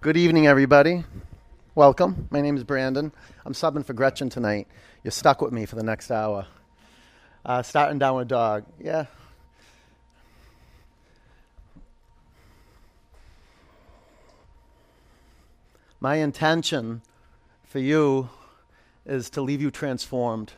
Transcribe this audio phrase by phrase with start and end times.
[0.00, 1.02] Good evening, everybody.
[1.74, 2.28] Welcome.
[2.30, 3.10] My name is Brandon.
[3.44, 4.68] I'm subbing for Gretchen tonight.
[5.02, 6.46] You're stuck with me for the next hour.
[7.44, 8.64] Uh, starting with dog.
[8.78, 9.06] Yeah.
[15.98, 17.02] My intention
[17.64, 18.28] for you
[19.04, 20.52] is to leave you transformed.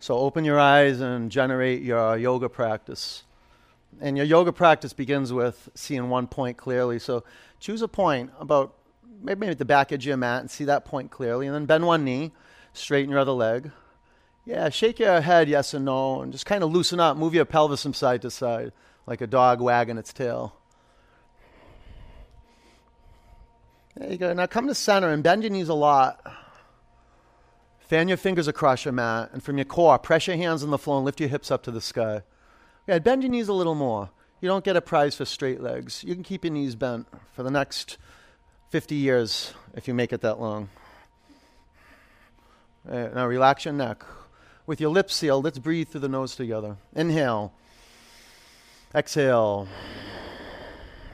[0.00, 3.22] So open your eyes and generate your yoga practice.
[3.98, 6.98] And your yoga practice begins with seeing one point clearly.
[6.98, 7.24] So
[7.58, 8.74] choose a point about
[9.22, 11.46] maybe at the back edge of your mat and see that point clearly.
[11.46, 12.32] And then bend one knee,
[12.72, 13.70] straighten your other leg.
[14.46, 17.16] Yeah, shake your head yes and no, and just kind of loosen up.
[17.16, 18.72] Move your pelvis from side to side,
[19.06, 20.56] like a dog wagging its tail.
[23.96, 24.32] There you go.
[24.32, 26.24] Now come to center and bend your knees a lot.
[27.80, 30.78] Fan your fingers across your mat, and from your core, press your hands on the
[30.78, 32.22] floor and lift your hips up to the sky.
[32.86, 34.10] Yeah, bend your knees a little more.
[34.40, 36.02] You don't get a prize for straight legs.
[36.02, 37.98] You can keep your knees bent for the next
[38.70, 40.70] 50 years if you make it that long.
[42.84, 44.02] Right, now relax your neck.
[44.66, 46.76] With your lips sealed, let's breathe through the nose together.
[46.94, 47.52] Inhale.
[48.94, 49.68] Exhale.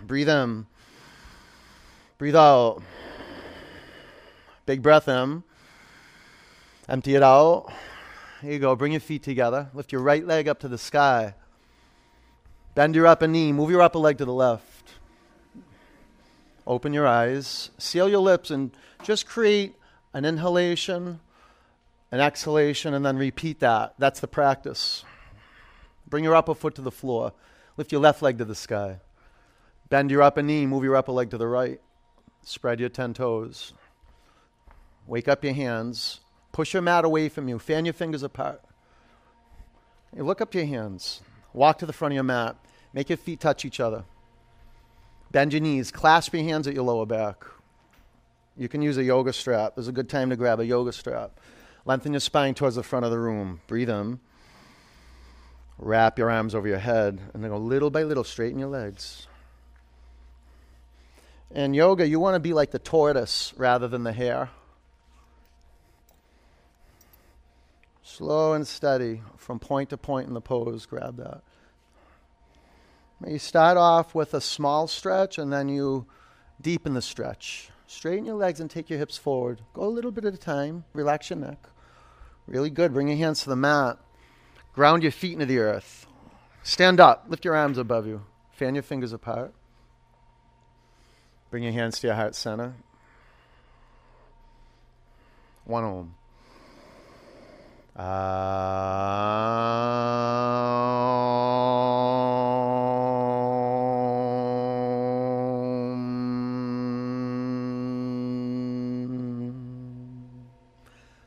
[0.06, 0.66] Breathe in.
[2.18, 2.82] Breathe out.
[4.66, 5.42] Big breath in.
[6.88, 7.72] Empty it out.
[8.40, 8.76] Here you go.
[8.76, 9.68] Bring your feet together.
[9.74, 11.34] Lift your right leg up to the sky.
[12.76, 13.52] Bend your upper knee.
[13.52, 14.90] Move your upper leg to the left.
[16.66, 17.70] Open your eyes.
[17.78, 18.70] Seal your lips and
[19.02, 19.74] just create
[20.12, 21.20] an inhalation,
[22.12, 23.94] an exhalation, and then repeat that.
[23.98, 25.04] That's the practice.
[26.06, 27.32] Bring your upper foot to the floor.
[27.78, 29.00] Lift your left leg to the sky.
[29.88, 30.66] Bend your upper knee.
[30.66, 31.80] Move your upper leg to the right.
[32.42, 33.72] Spread your 10 toes.
[35.06, 36.20] Wake up your hands.
[36.52, 37.58] Push your mat away from you.
[37.58, 38.60] Fan your fingers apart.
[40.14, 41.22] You look up your hands.
[41.56, 42.54] Walk to the front of your mat.
[42.92, 44.04] Make your feet touch each other.
[45.32, 45.90] Bend your knees.
[45.90, 47.44] Clasp your hands at your lower back.
[48.58, 49.74] You can use a yoga strap.
[49.74, 51.40] There's a good time to grab a yoga strap.
[51.86, 53.60] Lengthen your spine towards the front of the room.
[53.68, 54.20] Breathe in.
[55.78, 59.26] Wrap your arms over your head and then go little by little, straighten your legs.
[61.50, 64.50] In yoga, you want to be like the tortoise rather than the hare.
[68.08, 70.86] Slow and steady from point to point in the pose.
[70.86, 71.42] Grab that.
[73.26, 76.06] You start off with a small stretch and then you
[76.62, 77.68] deepen the stretch.
[77.88, 79.60] Straighten your legs and take your hips forward.
[79.74, 80.84] Go a little bit at a time.
[80.92, 81.58] Relax your neck.
[82.46, 82.94] Really good.
[82.94, 83.98] Bring your hands to the mat.
[84.72, 86.06] Ground your feet into the earth.
[86.62, 87.24] Stand up.
[87.26, 88.22] Lift your arms above you.
[88.52, 89.52] Fan your fingers apart.
[91.50, 92.74] Bring your hands to your heart center.
[95.64, 96.14] One om.
[97.98, 98.04] Um,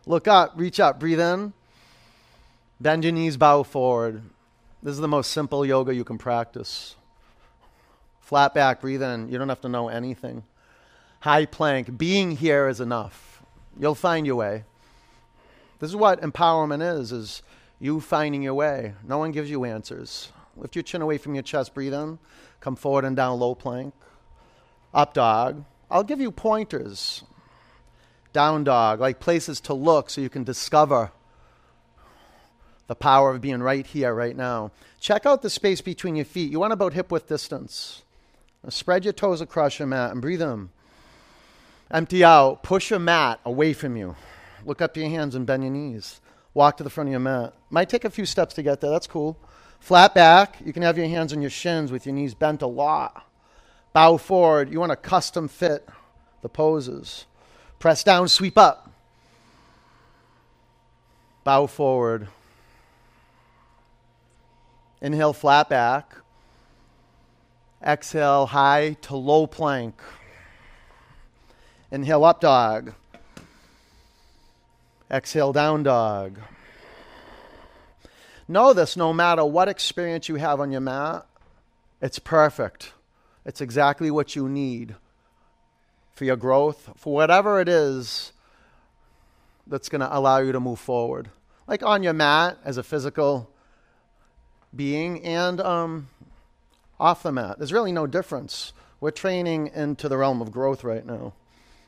[0.06, 1.54] look up, reach up, breathe in.
[2.80, 4.22] Bend your knees, bow forward.
[4.84, 6.96] This is the most simple yoga you can practice.
[8.22, 9.30] Flat back, breathe in.
[9.30, 10.44] You don't have to know anything.
[11.22, 11.98] High plank.
[11.98, 13.42] Being here is enough.
[13.80, 14.66] You'll find your way.
[15.80, 17.42] This is what empowerment is, is
[17.80, 18.94] you finding your way.
[19.08, 20.32] No one gives you answers.
[20.58, 22.20] Lift your chin away from your chest, breathe in.
[22.60, 23.94] Come forward and down low plank.
[24.94, 25.64] Up dog.
[25.90, 27.24] I'll give you pointers.
[28.34, 31.12] Down dog, like places to look so you can discover
[32.88, 34.72] the power of being right here, right now.
[35.00, 36.52] Check out the space between your feet.
[36.52, 38.04] You want about hip width distance.
[38.64, 40.70] Now spread your toes across your mat and breathe in.
[41.90, 42.64] Empty out.
[42.64, 44.16] Push your mat away from you.
[44.66, 46.22] Look up to your hands and bend your knees.
[46.54, 47.54] Walk to the front of your mat.
[47.70, 48.92] Might take a few steps to get there.
[48.92, 49.38] That's cool.
[49.80, 50.58] Flat back.
[50.66, 53.26] You can have your hands on your shins with your knees bent a lot.
[53.94, 54.72] Bow forward.
[54.72, 55.88] You want to custom fit
[56.42, 57.26] the poses.
[57.80, 58.92] Press down, sweep up.
[61.44, 62.28] Bow forward.
[65.02, 66.16] Inhale, flat back.
[67.82, 69.96] Exhale, high to low plank.
[71.92, 72.94] Inhale, up dog.
[75.12, 76.40] Exhale, down dog.
[78.48, 81.26] Know this no matter what experience you have on your mat,
[82.02, 82.94] it's perfect.
[83.46, 84.96] It's exactly what you need
[86.14, 88.32] for your growth, for whatever it is
[89.66, 91.30] that's going to allow you to move forward.
[91.68, 93.50] Like on your mat as a physical
[94.76, 96.10] being and um,
[97.00, 97.58] off the mat.
[97.58, 98.74] There's really no difference.
[99.00, 101.34] We're training into the realm of growth right now.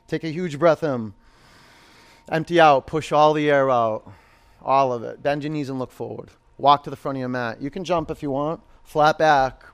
[0.08, 1.14] Take a huge breath in.
[2.30, 2.86] Empty out.
[2.86, 4.10] Push all the air out.
[4.62, 5.22] All of it.
[5.22, 6.30] Bend your knees and look forward.
[6.58, 7.60] Walk to the front of your mat.
[7.60, 8.60] You can jump if you want.
[8.84, 9.64] Flat back.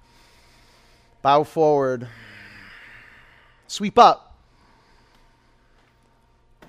[1.23, 2.09] Bow forward.
[3.67, 4.29] Sweep up.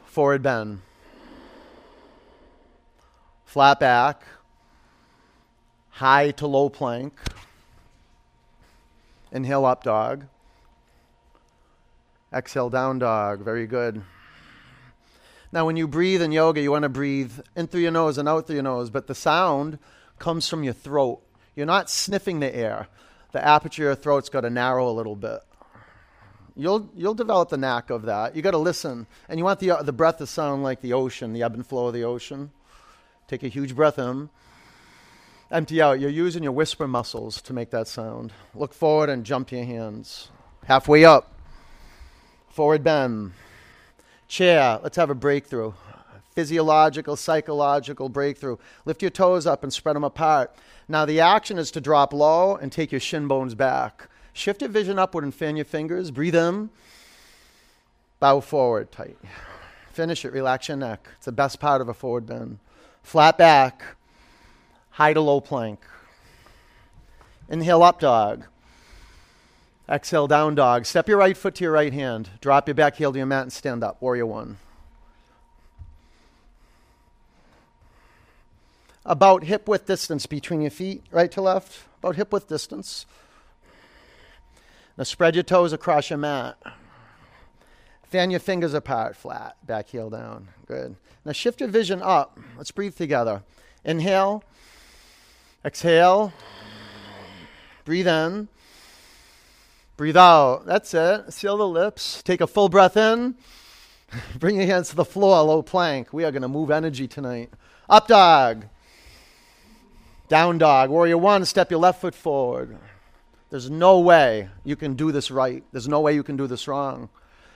[0.06, 0.82] forward bend.
[3.46, 4.24] Flat back,
[5.92, 7.14] high to low plank.
[9.32, 10.26] Inhale up dog.
[12.34, 13.42] Exhale down dog.
[13.42, 14.04] Very good.
[15.52, 18.30] Now, when you breathe in yoga, you want to breathe in through your nose and
[18.30, 19.80] out through your nose, but the sound
[20.20, 21.22] comes from your throat.
[21.56, 22.88] You're not sniffing the air.
[23.32, 25.40] The aperture of your throat's got to narrow a little bit.
[26.56, 28.36] You'll, you'll develop the knack of that.
[28.36, 30.94] You got to listen, and you want the, uh, the breath to sound like the
[30.94, 32.52] ocean, the ebb and flow of the ocean.
[33.28, 34.30] Take a huge breath in.
[35.52, 36.00] Empty out.
[36.00, 38.34] You're using your whisper muscles to make that sound.
[38.54, 40.30] Look forward and jump your hands.
[40.66, 41.34] Halfway up.
[42.50, 43.32] Forward bend.
[44.30, 44.80] Chair.
[44.84, 45.74] Let's have a breakthrough.
[46.36, 48.58] Physiological, psychological breakthrough.
[48.86, 50.56] Lift your toes up and spread them apart.
[50.88, 54.08] Now, the action is to drop low and take your shin bones back.
[54.32, 56.12] Shift your vision upward and fan your fingers.
[56.12, 56.70] Breathe in.
[58.20, 59.18] Bow forward tight.
[59.92, 60.32] Finish it.
[60.32, 61.10] Relax your neck.
[61.18, 62.60] It's the best part of a forward bend.
[63.02, 63.84] Flat back.
[64.92, 65.80] High to low plank.
[67.50, 68.46] Inhale up dog.
[69.90, 70.86] Exhale down dog.
[70.86, 72.30] Step your right foot to your right hand.
[72.42, 74.00] Drop your back heel to your mat and stand up.
[74.02, 74.58] Warrior one.
[79.04, 81.86] About hip width distance between your feet, right to left.
[82.04, 83.08] About hip width distance.
[84.96, 86.58] Now spread your toes across your mat.
[88.04, 90.50] Fan your fingers apart, flat, back heel down.
[90.68, 90.96] Good.
[91.26, 92.38] Now shift your vision up.
[92.58, 93.42] Let's breathe together.
[93.84, 94.44] Inhale.
[95.66, 96.32] Exhale.
[97.86, 98.50] Breathe in.
[100.00, 100.66] Breathe out.
[100.66, 101.34] That's it.
[101.34, 102.24] Seal the lips.
[102.24, 103.36] Take a full breath in.
[104.40, 106.14] Bring your hands to the floor, low plank.
[106.14, 107.50] We are going to move energy tonight.
[107.90, 108.64] Up dog.
[110.30, 110.90] Down dog.
[110.90, 112.78] Warrior one, step your left foot forward.
[113.50, 115.66] There's no way you can do this right.
[115.74, 117.10] There's no way you can do this wrong.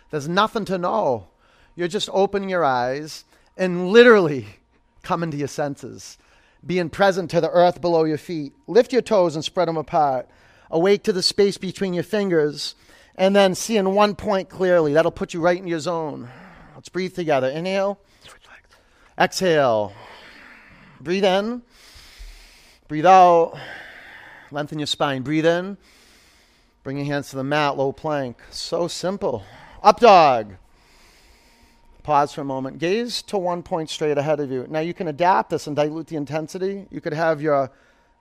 [0.10, 1.28] There's nothing to know.
[1.78, 3.24] You're just opening your eyes
[3.56, 4.48] and literally
[5.02, 6.18] coming to your senses
[6.66, 8.52] being present to the earth below your feet.
[8.68, 10.28] Lift your toes and spread them apart.
[10.74, 12.74] Awake to the space between your fingers,
[13.16, 14.94] and then seeing one point clearly.
[14.94, 16.30] That'll put you right in your zone.
[16.74, 17.48] Let's breathe together.
[17.48, 18.00] Inhale,
[19.18, 19.94] exhale.
[21.00, 21.62] Breathe in,
[22.88, 23.56] breathe out.
[24.52, 25.22] Lengthen your spine.
[25.24, 25.78] Breathe in.
[26.84, 28.42] Bring your hands to the mat, low plank.
[28.52, 29.44] So simple.
[29.82, 30.56] Up dog.
[32.04, 32.80] Pause for a moment.
[32.80, 34.68] Gaze to one point straight ahead of you.
[34.70, 36.86] Now you can adapt this and dilute the intensity.
[36.92, 37.72] You could have your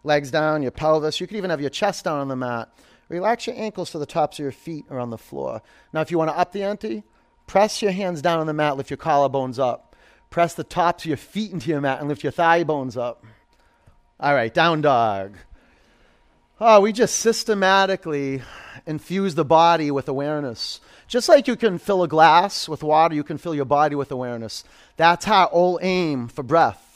[0.05, 1.21] legs down, your pelvis.
[1.21, 2.73] You could even have your chest down on the mat.
[3.09, 5.63] Relax your ankles to the tops of your feet or on the floor.
[5.93, 7.03] Now, if you want to up the ante,
[7.47, 9.95] press your hands down on the mat, lift your collarbones up.
[10.31, 13.25] Press the tops of your feet into your mat and lift your thigh bones up.
[14.19, 15.37] All right, down dog.
[16.59, 18.41] Oh, we just systematically
[18.87, 20.81] infuse the body with awareness.
[21.09, 24.11] Just like you can fill a glass with water, you can fill your body with
[24.11, 24.65] awareness.
[24.97, 26.92] That's our whole aim for breath.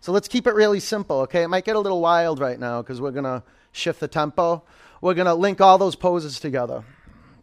[0.00, 1.42] So let's keep it really simple, okay?
[1.42, 3.42] It might get a little wild right now because we're going to
[3.72, 4.62] shift the tempo.
[5.00, 6.84] We're going to link all those poses together.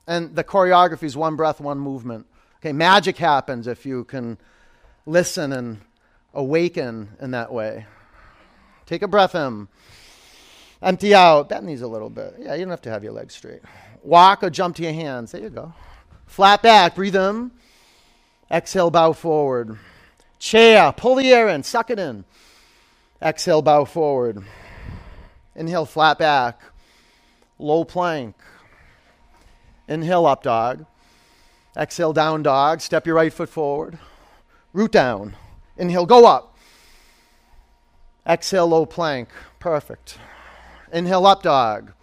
[0.07, 2.25] And the choreography is one breath, one movement.
[2.59, 4.37] Okay, magic happens if you can
[5.05, 5.81] listen and
[6.33, 7.85] awaken in that way.
[8.87, 9.67] Take a breath in.
[10.81, 11.49] Empty out.
[11.49, 12.35] Bend these a little bit.
[12.39, 13.61] Yeah, you don't have to have your legs straight.
[14.01, 15.31] Walk or jump to your hands.
[15.31, 15.73] There you go.
[16.25, 16.95] Flat back.
[16.95, 17.51] Breathe in.
[18.49, 19.77] Exhale, bow forward.
[20.39, 20.91] Chair.
[20.93, 21.63] Pull the air in.
[21.63, 22.23] Suck it in.
[23.21, 24.43] Exhale, bow forward.
[25.55, 26.61] Inhale, flat back.
[27.57, 28.35] Low plank.
[29.87, 30.85] Inhale, up dog.
[31.75, 32.81] Exhale, down dog.
[32.81, 33.97] Step your right foot forward.
[34.71, 35.35] Root down.
[35.77, 36.55] Inhale, go up.
[38.27, 39.29] Exhale, low plank.
[39.59, 40.19] Perfect.
[40.93, 41.93] Inhale, up dog.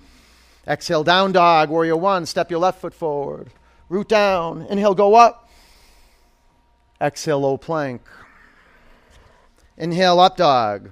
[0.67, 1.71] Exhale, down dog.
[1.71, 3.51] Warrior one, step your left foot forward.
[3.89, 4.67] Root down.
[4.69, 5.49] Inhale, go up.
[7.01, 8.03] Exhale, low plank.
[9.77, 10.91] Inhale, up dog.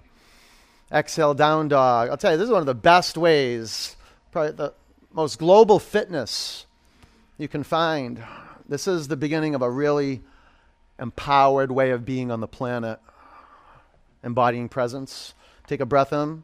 [0.93, 2.11] Exhale, down dog.
[2.11, 3.97] I'll tell you, this is one of the best ways,
[4.31, 4.75] probably the
[5.13, 6.67] most global fitness
[7.39, 8.23] you can find.
[8.69, 10.21] This is the beginning of a really
[10.99, 13.01] empowered way of being on the planet,
[14.23, 15.35] embodying presence.
[15.67, 16.43] Take a breath in.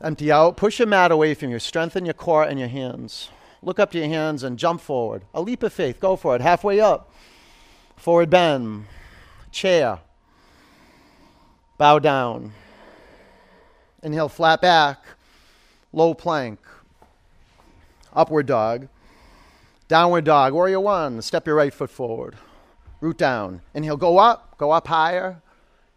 [0.00, 0.56] Empty out.
[0.56, 1.58] Push your mat away from you.
[1.58, 3.30] Strengthen your core and your hands.
[3.62, 5.22] Look up to your hands and jump forward.
[5.32, 5.98] A leap of faith.
[5.98, 6.40] Go for it.
[6.40, 7.12] Halfway up.
[7.96, 8.86] Forward bend.
[9.50, 10.00] Chair.
[11.78, 12.52] Bow down.
[14.04, 15.02] Inhale, flat back.
[15.90, 16.60] Low plank.
[18.12, 18.88] Upward dog.
[19.88, 20.52] Downward dog.
[20.52, 21.22] Warrior one.
[21.22, 22.36] Step your right foot forward.
[23.00, 23.62] Root down.
[23.72, 24.58] Inhale, go up.
[24.58, 25.40] Go up higher.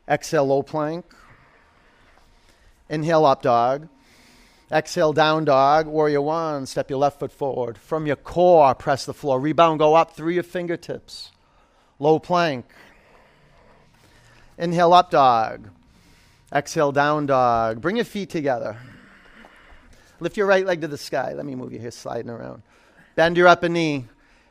[0.07, 1.05] Exhale, low plank.
[2.89, 3.89] Inhale, up dog.
[4.71, 5.85] Exhale, down dog.
[5.85, 6.65] Warrior one.
[6.65, 7.77] Step your left foot forward.
[7.77, 9.37] From your core, press the floor.
[9.37, 11.31] Rebound, go up through your fingertips.
[11.99, 12.65] Low plank.
[14.57, 15.71] Inhale up dog.
[16.53, 17.81] Exhale down dog.
[17.81, 18.77] Bring your feet together.
[20.19, 21.33] Lift your right leg to the sky.
[21.33, 22.63] Let me move you here, sliding around.
[23.15, 24.05] Bend your upper knee.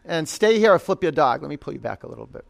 [0.04, 1.42] And stay here or flip your dog.
[1.42, 2.44] Let me pull you back a little bit.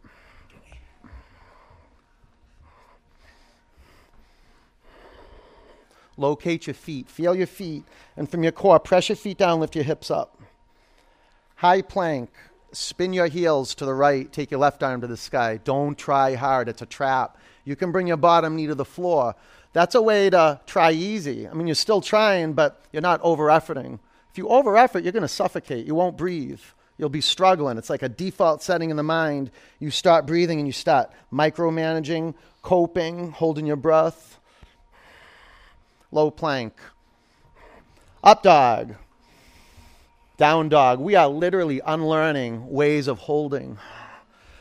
[6.19, 7.09] Locate your feet.
[7.09, 7.85] Feel your feet.
[8.17, 10.41] And from your core, press your feet down, lift your hips up.
[11.57, 12.31] High plank.
[12.73, 14.31] Spin your heels to the right.
[14.31, 15.59] Take your left arm to the sky.
[15.63, 16.69] Don't try hard.
[16.69, 17.39] It's a trap.
[17.67, 19.35] You can bring your bottom knee to the floor.
[19.75, 21.47] That's a way to try easy.
[21.47, 23.99] I mean, you're still trying, but you're not over efforting.
[24.31, 25.85] If you over effort, you're going to suffocate.
[25.85, 26.61] You won't breathe.
[26.97, 27.77] You'll be struggling.
[27.77, 29.51] It's like a default setting in the mind.
[29.81, 34.39] You start breathing and you start micromanaging, coping, holding your breath.
[36.13, 36.75] Low plank.
[38.23, 38.95] Up dog.
[40.37, 41.01] Down dog.
[41.01, 43.79] We are literally unlearning ways of holding.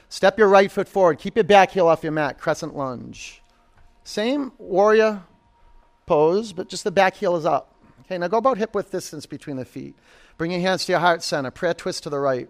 [0.09, 1.19] Step your right foot forward.
[1.19, 2.39] Keep your back heel off your mat.
[2.39, 3.41] Crescent lunge.
[4.03, 5.23] Same warrior
[6.05, 7.73] pose, but just the back heel is up.
[8.01, 9.95] Okay, now go about hip width distance between the feet.
[10.37, 11.49] Bring your hands to your heart center.
[11.49, 12.49] Prayer twist to the right.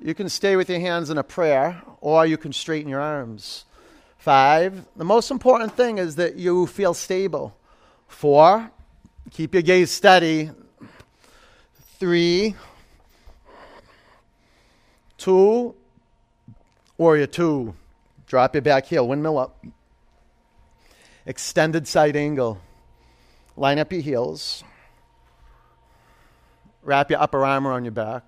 [0.00, 3.66] You can stay with your hands in a prayer, or you can straighten your arms.
[4.18, 7.56] Five, the most important thing is that you feel stable.
[8.08, 8.70] Four,
[9.30, 10.50] keep your gaze steady.
[11.98, 12.56] Three,
[15.22, 15.72] two,
[16.98, 17.74] warrior two.
[18.26, 19.64] Drop your back heel, windmill up.
[21.26, 22.60] Extended side angle.
[23.56, 24.64] Line up your heels.
[26.82, 28.24] Wrap your upper arm around your back.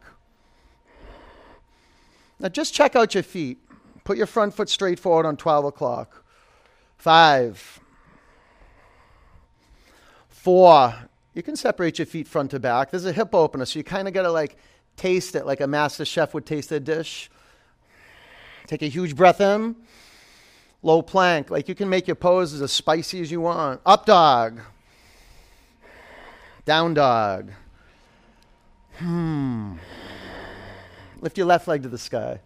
[2.38, 3.58] Now just check out your feet.
[4.04, 6.24] Put your front foot straight forward on 12 o'clock.
[6.96, 7.80] Five.
[10.28, 10.94] Four.
[11.32, 12.92] You can separate your feet front to back.
[12.92, 14.56] There's a hip opener, so you kind of got to like
[14.96, 17.30] taste it like a master chef would taste a dish.
[18.66, 19.76] Take a huge breath in.
[20.82, 21.50] Low plank.
[21.50, 23.80] Like you can make your poses as spicy as you want.
[23.84, 24.60] Up dog.
[26.64, 27.50] Down dog.
[28.98, 29.74] Hmm.
[31.20, 32.40] Lift your left leg to the sky.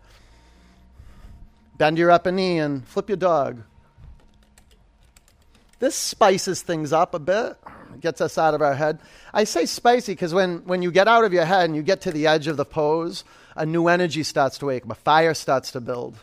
[1.76, 3.62] Bend your upper knee and flip your dog.
[5.78, 7.56] This spices things up a bit,
[8.00, 8.98] gets us out of our head.
[9.32, 12.00] I say spicy because when, when you get out of your head and you get
[12.02, 15.34] to the edge of the pose, a new energy starts to wake up, a fire
[15.34, 16.16] starts to build.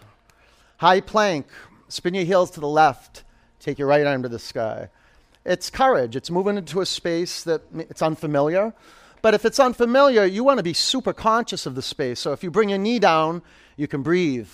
[0.77, 1.47] High plank,
[1.87, 3.23] spin your heels to the left,
[3.59, 4.89] take your right arm to the sky.
[5.45, 6.15] It's courage.
[6.15, 8.73] It's moving into a space that it's unfamiliar.
[9.21, 12.19] But if it's unfamiliar, you want to be super conscious of the space.
[12.19, 13.41] So if you bring your knee down,
[13.77, 14.49] you can breathe.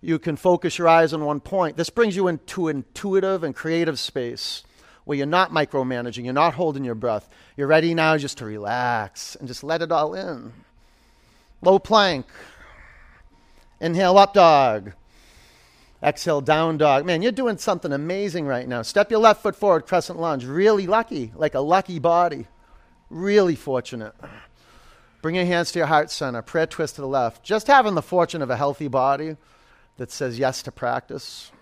[0.00, 1.76] You can focus your eyes on one point.
[1.76, 4.62] This brings you into intuitive and creative space
[5.04, 7.28] where you're not micromanaging, you're not holding your breath.
[7.56, 10.52] You're ready now just to relax and just let it all in.
[11.62, 12.26] Low plank.
[13.80, 14.92] Inhale, up dog.
[16.02, 17.06] Exhale, down dog.
[17.06, 18.82] Man, you're doing something amazing right now.
[18.82, 20.44] Step your left foot forward, crescent lunge.
[20.44, 22.46] Really lucky, like a lucky body.
[23.10, 24.14] Really fortunate.
[25.22, 26.42] Bring your hands to your heart center.
[26.42, 27.42] Prayer twist to the left.
[27.42, 29.36] Just having the fortune of a healthy body
[29.98, 31.52] that says yes to practice.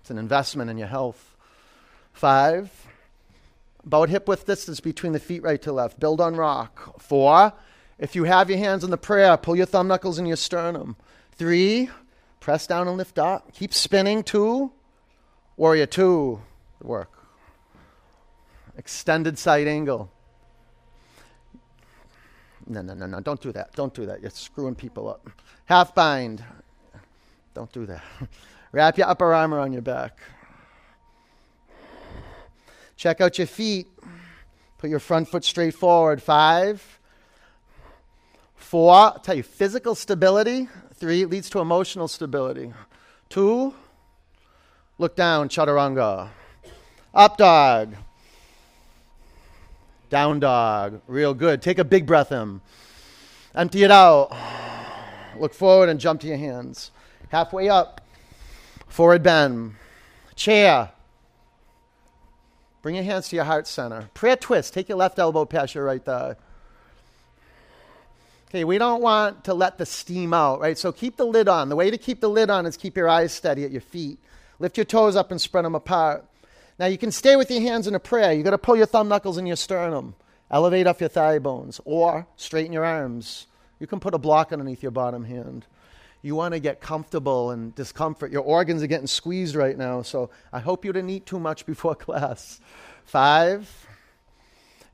[0.00, 1.36] It's an investment in your health.
[2.12, 2.70] Five,
[3.84, 5.98] about hip width distance between the feet right to left.
[5.98, 7.00] Build on rock.
[7.00, 7.52] Four,
[7.98, 10.96] if you have your hands in the prayer, pull your thumb knuckles in your sternum.
[11.32, 11.90] Three,
[12.42, 13.52] Press down and lift up.
[13.52, 14.24] Keep spinning.
[14.24, 14.72] Two.
[15.56, 16.40] Warrior two.
[16.82, 17.12] Work.
[18.76, 20.10] Extended side angle.
[22.66, 23.20] No, no, no, no.
[23.20, 23.72] Don't do that.
[23.74, 24.22] Don't do that.
[24.22, 25.30] You're screwing people up.
[25.66, 26.42] Half bind.
[27.54, 28.02] Don't do that.
[28.72, 30.18] Wrap your upper arm around your back.
[32.96, 33.88] Check out your feet.
[34.78, 36.22] Put your front foot straight forward.
[36.22, 36.98] Five.
[38.56, 38.94] Four.
[38.94, 40.68] I'll tell you, physical stability
[41.02, 42.72] Three, leads to emotional stability.
[43.28, 43.74] Two,
[44.98, 46.28] look down, chaturanga.
[47.12, 47.96] Up dog.
[50.10, 51.02] Down dog.
[51.08, 51.60] Real good.
[51.60, 52.60] Take a big breath in.
[53.52, 54.30] Empty it out.
[55.40, 56.92] Look forward and jump to your hands.
[57.32, 58.02] Halfway up.
[58.88, 59.76] Forward bend.
[60.36, 60.90] Chair.
[62.82, 64.10] Bring your hands to your heart center.
[64.12, 64.74] Prayer twist.
[64.74, 66.36] Take your left elbow past your right thigh.
[68.50, 70.76] Okay, we don't want to let the steam out, right?
[70.76, 71.70] So keep the lid on.
[71.70, 74.18] The way to keep the lid on is keep your eyes steady at your feet.
[74.58, 76.26] Lift your toes up and spread them apart.
[76.78, 78.34] Now you can stay with your hands in a prayer.
[78.34, 80.16] You got to pull your thumb knuckles in your sternum.
[80.50, 83.46] Elevate off your thigh bones or straighten your arms.
[83.80, 85.64] You can put a block underneath your bottom hand.
[86.24, 88.30] You want to get comfortable and discomfort.
[88.30, 91.66] Your organs are getting squeezed right now, so I hope you didn't eat too much
[91.66, 92.60] before class.
[93.04, 93.68] Five,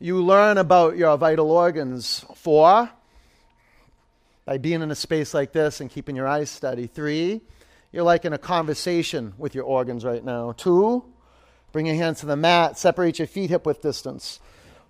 [0.00, 2.24] you learn about your vital organs.
[2.34, 2.90] Four,
[4.46, 6.86] by being in a space like this and keeping your eyes steady.
[6.86, 7.42] Three,
[7.92, 10.52] you're like in a conversation with your organs right now.
[10.52, 11.04] Two,
[11.72, 14.40] bring your hands to the mat, separate your feet hip width distance.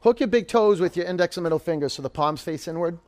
[0.03, 3.01] Hook your big toes with your index and middle fingers so the palms face inward.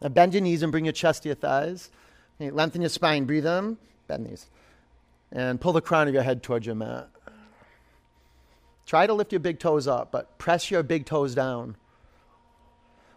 [0.00, 1.88] Now bend your knees and bring your chest to your thighs.
[2.50, 3.76] Lengthen your spine, breathe in,
[4.08, 4.46] bend knees.
[5.30, 7.08] And pull the crown of your head towards your mat.
[8.86, 11.76] Try to lift your big toes up, but press your big toes down.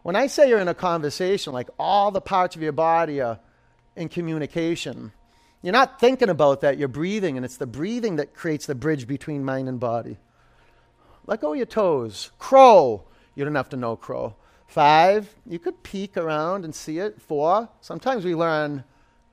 [0.04, 3.40] When I say you're in a conversation, like all the parts of your body are
[3.96, 5.12] in communication,
[5.62, 9.08] you're not thinking about that, you're breathing, and it's the breathing that creates the bridge
[9.08, 10.18] between mind and body.
[11.26, 12.30] Let go of your toes.
[12.38, 13.04] Crow.
[13.34, 14.36] You don't have to know crow.
[14.68, 17.22] Five, you could peek around and see it.
[17.22, 18.84] Four, sometimes we learn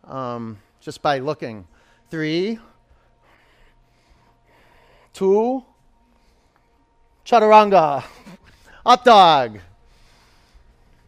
[0.04, 1.66] um, just by looking.
[2.10, 2.58] Three,
[5.12, 5.64] two,
[7.24, 8.04] chaturanga,
[8.84, 9.60] up dog,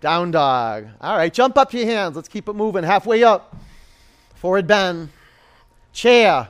[0.01, 0.89] down dog.
[1.01, 2.17] All right, jump up your hands.
[2.17, 2.85] Let's keep it moving.
[2.85, 3.57] Halfway up,
[4.35, 5.11] forward bend,
[5.93, 6.49] chair.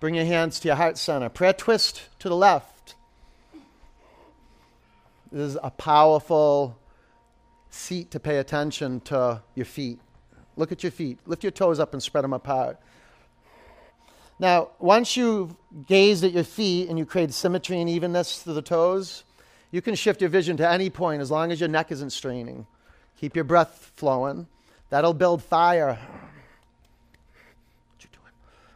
[0.00, 1.28] Bring your hands to your heart center.
[1.28, 2.94] Prayer twist to the left.
[5.32, 6.78] This is a powerful
[7.70, 10.00] seat to pay attention to your feet.
[10.56, 11.18] Look at your feet.
[11.26, 12.78] Lift your toes up and spread them apart.
[14.38, 15.54] Now, once you've
[15.86, 19.24] gazed at your feet and you create symmetry and evenness to the toes,
[19.70, 22.66] you can shift your vision to any point as long as your neck isn't straining.
[23.18, 24.46] Keep your breath flowing.
[24.90, 25.98] That'll build fire.
[27.92, 28.32] What you doing?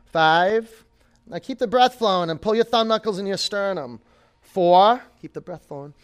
[0.07, 0.85] Five.
[1.27, 4.01] Now keep the breath flowing and pull your thumb knuckles in your sternum.
[4.43, 5.03] Four.
[5.21, 5.95] Keep the breath flowing.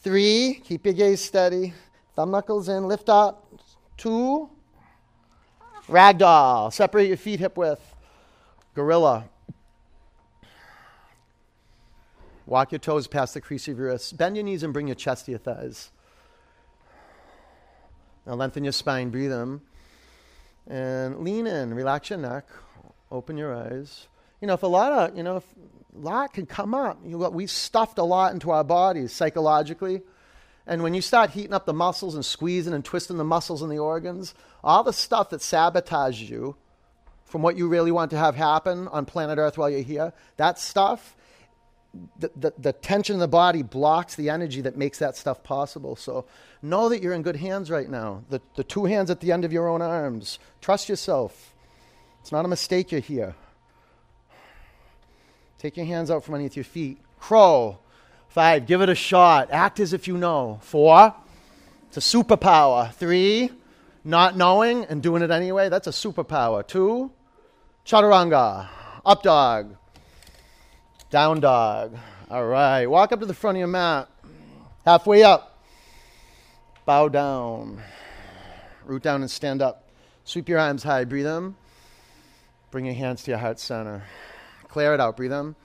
[0.00, 0.60] Three.
[0.64, 1.72] Keep your gaze steady.
[2.16, 2.86] Thumb knuckles in.
[2.86, 3.46] Lift up.
[3.96, 4.50] Two.
[5.88, 6.72] Ragdoll.
[6.72, 7.94] Separate your feet hip width.
[8.74, 9.24] Gorilla.
[12.46, 14.12] Walk your toes past the crease of your wrists.
[14.12, 15.90] Bend your knees and bring your chest to your thighs.
[18.26, 19.60] Now lengthen your spine, breathe in.
[20.66, 22.46] And lean in, relax your neck,
[23.10, 24.06] open your eyes.
[24.40, 25.44] You know, if a lot of, you know, if
[25.96, 30.02] a lot can come up, you know, we stuffed a lot into our bodies psychologically.
[30.68, 33.72] And when you start heating up the muscles and squeezing and twisting the muscles and
[33.72, 36.56] the organs, all the stuff that sabotages you
[37.24, 40.58] from what you really want to have happen on planet Earth while you're here, that
[40.58, 41.16] stuff,
[42.18, 45.96] the, the, the, tension in the body blocks the energy that makes that stuff possible.
[45.96, 46.26] So
[46.60, 48.24] know that you're in good hands right now.
[48.28, 50.38] The, the two hands at the end of your own arms.
[50.60, 51.54] Trust yourself.
[52.20, 53.34] It's not a mistake you're here.
[55.58, 56.98] Take your hands out from underneath your feet.
[57.18, 57.78] Crow.
[58.38, 59.48] Five, give it a shot.
[59.50, 60.60] Act as if you know.
[60.62, 61.12] Four,
[61.88, 62.92] it's a superpower.
[62.92, 63.50] Three,
[64.04, 65.68] not knowing and doing it anyway.
[65.68, 66.64] That's a superpower.
[66.64, 67.10] Two,
[67.84, 68.68] Chaturanga,
[69.04, 69.74] up dog,
[71.10, 71.96] down dog.
[72.30, 74.08] All right, walk up to the front of your mat.
[74.84, 75.60] Halfway up,
[76.86, 77.82] bow down,
[78.84, 79.88] root down and stand up.
[80.22, 81.56] Sweep your arms high, breathe in.
[82.70, 84.04] Bring your hands to your heart center.
[84.68, 85.56] Clear it out, breathe in.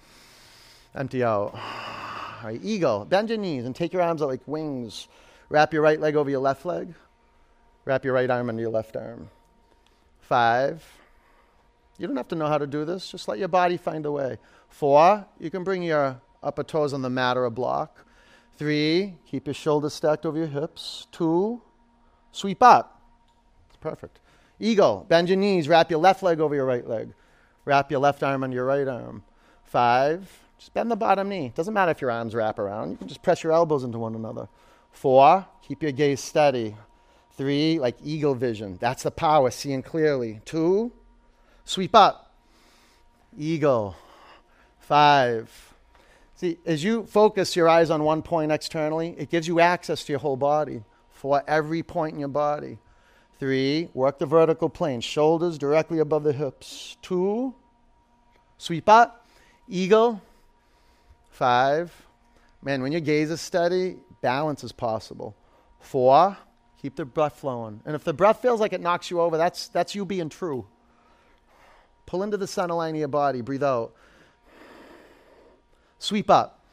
[0.95, 1.55] Empty out.
[2.43, 3.05] All right, eagle.
[3.05, 5.07] Bend your knees and take your arms out like wings.
[5.47, 6.93] Wrap your right leg over your left leg.
[7.85, 9.29] Wrap your right arm under your left arm.
[10.19, 10.83] Five,
[11.97, 13.09] you don't have to know how to do this.
[13.09, 14.39] Just let your body find a way.
[14.67, 18.05] Four, you can bring your upper toes on the mat or a block.
[18.57, 21.07] Three, keep your shoulders stacked over your hips.
[21.13, 21.61] Two,
[22.33, 23.01] sweep up.
[23.69, 24.19] It's perfect.
[24.59, 27.13] Eagle, bend your knees, wrap your left leg over your right leg.
[27.63, 29.23] Wrap your left arm under your right arm.
[29.63, 31.51] Five, just bend the bottom knee.
[31.53, 32.91] Doesn't matter if your arms wrap around.
[32.91, 34.47] You can just press your elbows into one another.
[34.93, 36.77] Four, keep your gaze steady.
[37.35, 38.77] Three, like eagle vision.
[38.79, 40.39] That's the power, seeing clearly.
[40.45, 40.93] Two,
[41.65, 42.33] Sweep up.
[43.37, 43.97] Eagle.
[44.79, 45.73] Five.
[46.35, 50.13] See, as you focus your eyes on one point externally, it gives you access to
[50.13, 52.79] your whole body for every point in your body.
[53.37, 56.95] Three, work the vertical plane, shoulders directly above the hips.
[57.01, 57.53] Two,
[58.57, 59.27] sweep up,
[59.67, 60.21] eagle.
[61.33, 61.91] Five,
[62.61, 65.35] man, when your gaze is steady, balance is possible.
[65.79, 66.37] Four,
[66.79, 67.81] keep the breath flowing.
[67.85, 70.67] And if the breath feels like it knocks you over, that's, that's you being true.
[72.05, 73.41] Pull into the center line of your body.
[73.41, 73.95] Breathe out.
[75.97, 76.63] Sweep up.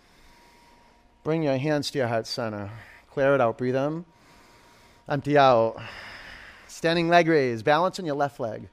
[1.25, 2.71] Bring your hands to your heart center.
[3.09, 3.57] Clear it out.
[3.57, 4.05] Breathe in.
[5.09, 5.81] Empty out.
[6.69, 7.63] Standing leg raise.
[7.63, 8.69] Balance on your left leg.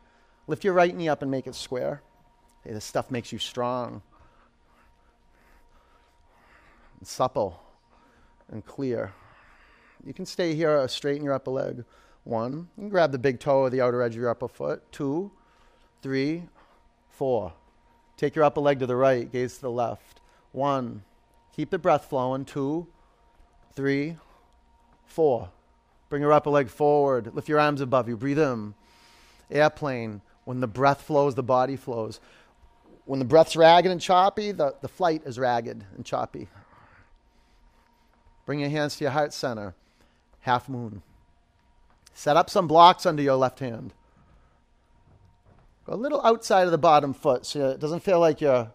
[0.48, 2.02] Lift your right knee up and make it square.
[2.66, 4.02] Hey, this stuff makes you strong,
[6.98, 7.62] and supple,
[8.50, 9.14] and clear.
[10.06, 11.84] You can stay here, uh, straighten your upper leg.
[12.24, 14.84] One, can grab the big toe or the outer edge of your upper foot.
[14.92, 15.32] Two,
[16.02, 16.44] three,
[17.10, 17.54] four.
[18.18, 20.22] Take your upper leg to the right, gaze to the left.
[20.52, 21.04] One.
[21.56, 22.46] Keep the breath flowing.
[22.46, 22.88] Two,
[23.74, 24.18] three,
[25.06, 25.50] four.
[26.10, 27.34] Bring your upper leg forward.
[27.34, 28.16] Lift your arms above you.
[28.16, 28.74] Breathe in.
[29.50, 30.22] Airplane.
[30.46, 32.20] When the breath flows, the body flows.
[33.06, 36.48] When the breath's ragged and choppy, the, the flight is ragged and choppy.
[38.48, 39.76] Bring your hands to your heart center.
[40.40, 41.04] Half moon.
[42.14, 43.94] Set up some blocks under your left hand.
[45.86, 48.72] Go a little outside of the bottom foot so it doesn't feel like your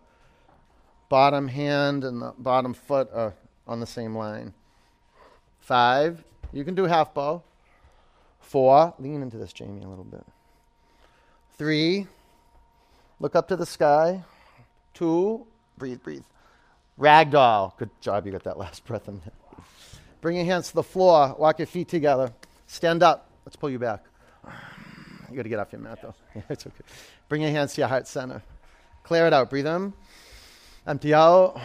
[1.09, 3.35] bottom hand and the bottom foot are
[3.67, 4.53] on the same line.
[5.59, 7.43] Five, you can do half bow.
[8.41, 10.25] Four, lean into this, Jamie, a little bit.
[11.57, 12.09] Three,
[13.19, 14.23] look up to the sky.
[14.93, 15.47] Two,
[15.79, 16.25] breathe, breathe.
[16.99, 17.75] Ragdoll.
[17.79, 19.42] Good job, you got that last breath in there.
[20.23, 21.35] Bring your hands to the floor.
[21.37, 22.33] Walk your feet together.
[22.69, 23.29] Stand up.
[23.45, 24.05] Let's pull you back.
[25.29, 26.15] You got to get off your mat, though.
[26.35, 26.85] Yeah, it's okay.
[27.29, 28.43] Bring your hands to your heart center.
[29.03, 29.51] Clear it out.
[29.51, 29.93] Breathe in.
[30.87, 31.61] Empty out.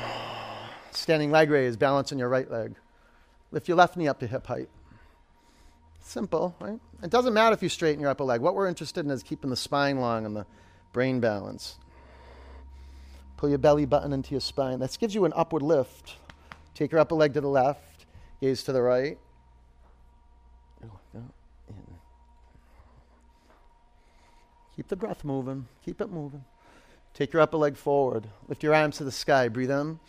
[0.92, 1.78] Standing leg raise.
[1.78, 2.76] Balance on your right leg.
[3.52, 4.70] Lift your left knee up to hip height.
[6.02, 6.80] Simple, right?
[7.04, 8.42] It doesn't matter if you straighten your upper leg.
[8.42, 10.46] What we're interested in is keeping the spine long and the
[10.94, 11.78] brain balance.
[13.38, 14.80] Pull your belly button into your spine.
[14.80, 16.16] This gives you an upward lift.
[16.74, 17.82] Take your upper leg to the left,
[18.40, 19.18] gaze to the right.
[24.76, 25.68] Keep the breath moving.
[25.84, 26.46] Keep it moving.
[27.16, 28.28] Take your upper leg forward.
[28.48, 29.48] Lift your arms to the sky.
[29.48, 30.00] Breathe in.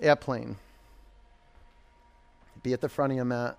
[0.00, 0.56] Airplane.
[2.62, 3.58] Be at the front of your mat.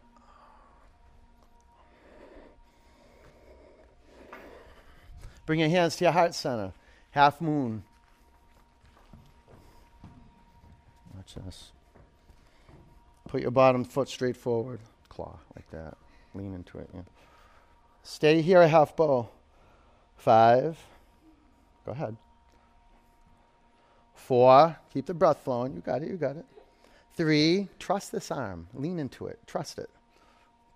[5.45, 6.73] Bring your hands to your heart center.
[7.11, 7.83] Half moon.
[11.15, 11.71] Watch this.
[13.29, 14.79] Put your bottom foot straight forward.
[15.07, 15.95] Claw, like that.
[16.33, 16.89] Lean into it.
[16.93, 17.01] Yeah.
[18.01, 19.29] Stay here a half bow.
[20.17, 20.79] Five.
[21.85, 22.17] Go ahead.
[24.15, 24.75] Four.
[24.91, 25.75] Keep the breath flowing.
[25.75, 26.09] You got it.
[26.09, 26.45] You got it.
[27.15, 27.67] Three.
[27.77, 28.67] Trust this arm.
[28.73, 29.39] Lean into it.
[29.45, 29.91] Trust it.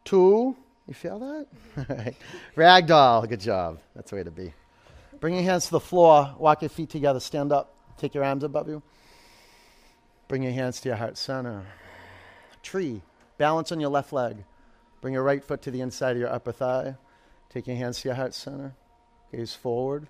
[0.06, 0.56] Two.
[0.88, 1.48] You feel that?
[1.90, 2.16] All right.
[2.56, 3.28] Ragdoll.
[3.28, 3.80] Good job.
[3.96, 4.54] That's the way to be.
[5.20, 6.36] Bring your hands to the floor.
[6.38, 7.20] Walk your feet together.
[7.20, 7.74] Stand up.
[7.98, 8.84] Take your arms above you.
[10.28, 11.66] Bring your hands to your heart center.
[12.64, 13.04] Tree.
[13.38, 14.44] Balance on your left leg.
[15.02, 16.96] Bring your right foot to the inside of your upper thigh.
[17.50, 18.74] Take your hands to your heart center.
[19.32, 20.08] Gaze forward.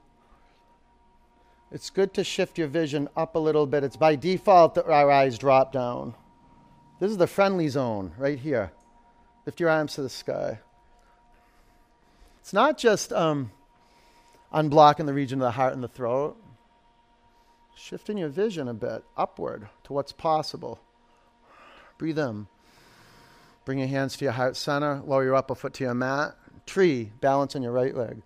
[1.71, 3.83] It's good to shift your vision up a little bit.
[3.83, 6.13] It's by default that our eyes drop down.
[6.99, 8.71] This is the friendly zone right here.
[9.45, 10.59] Lift your arms to the sky.
[12.41, 13.51] It's not just um,
[14.53, 16.37] unblocking the region of the heart and the throat,
[17.75, 20.79] shifting your vision a bit upward to what's possible.
[21.97, 22.47] Breathe in.
[23.65, 25.01] Bring your hands to your heart center.
[25.05, 26.35] Lower your upper foot to your mat.
[26.65, 28.21] Tree, balance on your right leg.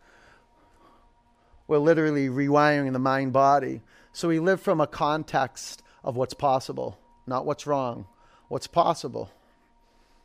[1.67, 3.81] We're literally rewiring the mind body.
[4.13, 8.07] So we live from a context of what's possible, not what's wrong,
[8.47, 9.29] what's possible.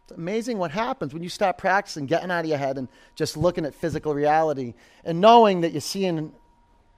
[0.04, 3.36] It's amazing what happens when you start practicing, getting out of your head and just
[3.36, 4.74] looking at physical reality
[5.04, 6.32] and knowing that you're seeing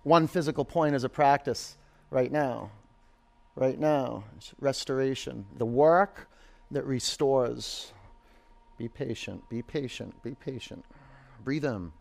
[0.02, 1.76] one physical point as a practice
[2.10, 2.70] right now.
[3.56, 6.28] Right now, it's restoration, the work
[6.70, 7.92] that restores.
[8.76, 10.84] Be patient, be patient, be patient.
[11.44, 11.92] Breathe in.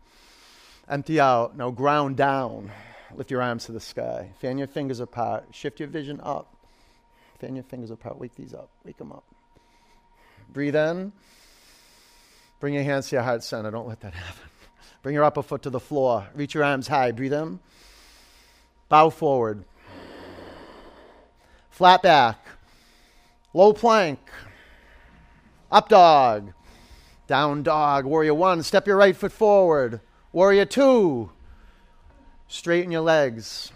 [0.88, 1.56] Empty out.
[1.56, 2.70] Now ground down.
[3.14, 4.30] Lift your arms to the sky.
[4.40, 5.44] Fan your fingers apart.
[5.52, 6.56] Shift your vision up.
[7.38, 8.18] Fan your fingers apart.
[8.18, 8.70] Wake these up.
[8.84, 9.24] Wake them up.
[10.52, 11.12] Breathe in.
[12.60, 13.70] Bring your hands to your heart center.
[13.70, 14.50] Don't let that happen.
[15.02, 16.26] Bring your upper foot to the floor.
[16.34, 17.12] Reach your arms high.
[17.12, 17.60] Breathe in.
[18.88, 19.64] Bow forward.
[21.70, 22.38] Flat back.
[23.52, 24.18] Low plank.
[25.74, 26.52] Up dog.
[27.26, 28.04] Down dog.
[28.04, 28.62] Warrior one.
[28.62, 30.00] Step your right foot forward.
[30.32, 31.32] Warrior two,
[32.46, 33.72] straighten your legs.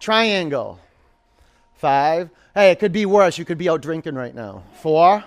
[0.00, 0.80] Triangle.
[1.76, 2.30] Five.
[2.52, 3.38] Hey, it could be worse.
[3.38, 4.64] You could be out drinking right now.
[4.80, 5.22] Four.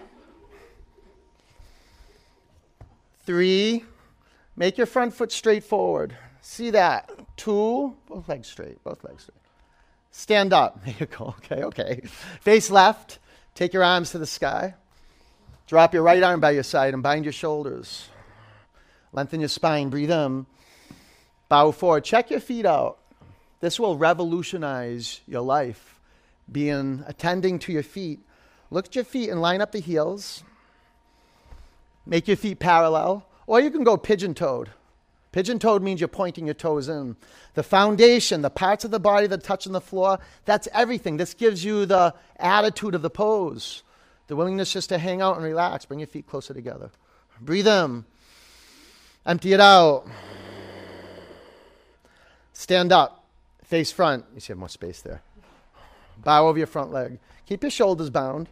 [3.26, 3.86] Three.
[4.58, 6.18] Make your front foot straight forward.
[6.42, 7.10] See that?
[7.38, 7.96] Two.
[8.10, 8.84] Both legs straight.
[8.84, 9.38] Both legs straight.
[10.12, 10.82] Stand up.
[10.86, 11.36] There you go.
[11.46, 12.02] Okay, okay.
[12.42, 13.20] Face left.
[13.56, 14.76] Take your arms to the sky.
[15.68, 18.08] Drop your right arm by your side and bind your shoulders.
[19.12, 19.90] Lengthen your spine.
[19.90, 20.46] Breathe in.
[21.50, 22.06] Bow forward.
[22.06, 22.98] Check your feet out.
[23.60, 26.00] This will revolutionize your life.
[26.50, 28.20] Being attending to your feet.
[28.72, 30.44] Look at your feet and line up the heels.
[32.06, 33.26] Make your feet parallel.
[33.46, 34.70] Or you can go pigeon toed.
[35.34, 37.18] Pigeon toed means you're pointing your toes in.
[37.54, 41.18] The foundation, the parts of the body that touch on the floor, that's everything.
[41.18, 43.84] This gives you the attitude of the pose,
[44.28, 45.86] the willingness just to hang out and relax.
[45.86, 46.92] Bring your feet closer together.
[47.42, 48.06] Breathe in.
[49.26, 50.06] Empty it out.
[52.54, 53.26] Stand up.
[53.64, 54.26] Face front.
[54.34, 55.22] You see have more space there.
[56.24, 57.20] Bow over your front leg.
[57.46, 58.50] Keep your shoulders bound.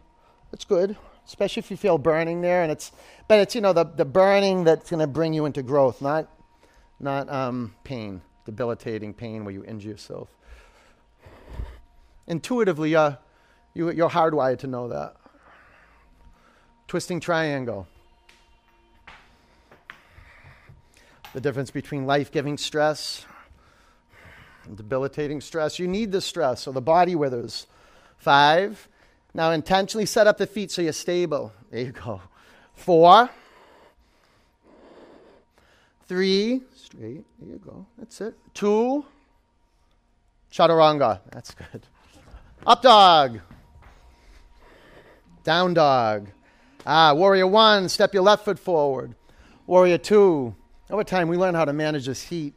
[0.50, 0.96] That's good.
[1.26, 2.62] especially if you feel burning there.
[2.62, 2.92] And it's,
[3.28, 6.28] but it's, you know, the, the burning that's going to bring you into growth, not,
[7.00, 10.28] not um, pain, debilitating pain where you injure yourself.
[12.26, 13.12] Intuitively, uh,
[13.74, 15.16] you, you're hardwired to know that.
[16.88, 17.86] Twisting triangle.
[21.34, 23.26] The difference between life giving stress
[24.64, 25.78] and debilitating stress.
[25.78, 27.66] You need the stress so the body withers.
[28.18, 28.88] Five.
[29.34, 31.52] Now intentionally set up the feet so you're stable.
[31.70, 32.22] There you go.
[32.74, 33.28] Four.
[36.06, 36.62] Three.
[36.74, 37.24] Straight.
[37.38, 37.86] There you go.
[37.98, 38.34] That's it.
[38.54, 39.04] Two.
[40.52, 41.20] Chaturanga.
[41.30, 41.86] That's good.
[42.66, 43.40] Up dog.
[45.44, 46.28] Down dog.
[46.88, 49.16] Ah, warrior one, step your left foot forward.
[49.66, 50.54] Warrior two.
[50.88, 52.54] Over time, we learn how to manage this heat.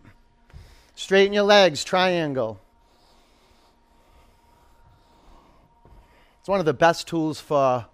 [0.94, 2.62] Straighten your legs, triangle.
[6.40, 7.88] It's one of the best tools for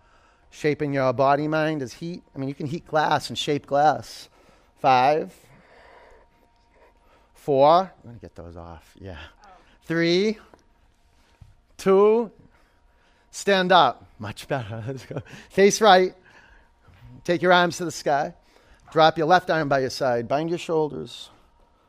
[0.49, 2.21] shaping your body mind is heat.
[2.35, 4.27] I mean, you can heat glass and shape glass.
[4.79, 5.33] Five,
[7.33, 7.93] four.
[8.03, 8.93] I'm to get those off.
[8.99, 9.17] Yeah.
[9.83, 10.37] Three,
[11.77, 12.29] two,
[13.31, 14.05] stand up.
[14.19, 14.83] Much better.
[14.85, 15.21] Let's go.
[15.49, 16.13] Face right.
[17.25, 18.35] Take your arms to the sky.
[18.91, 20.27] Drop your left arm by your side.
[20.27, 21.31] Bind your shoulders.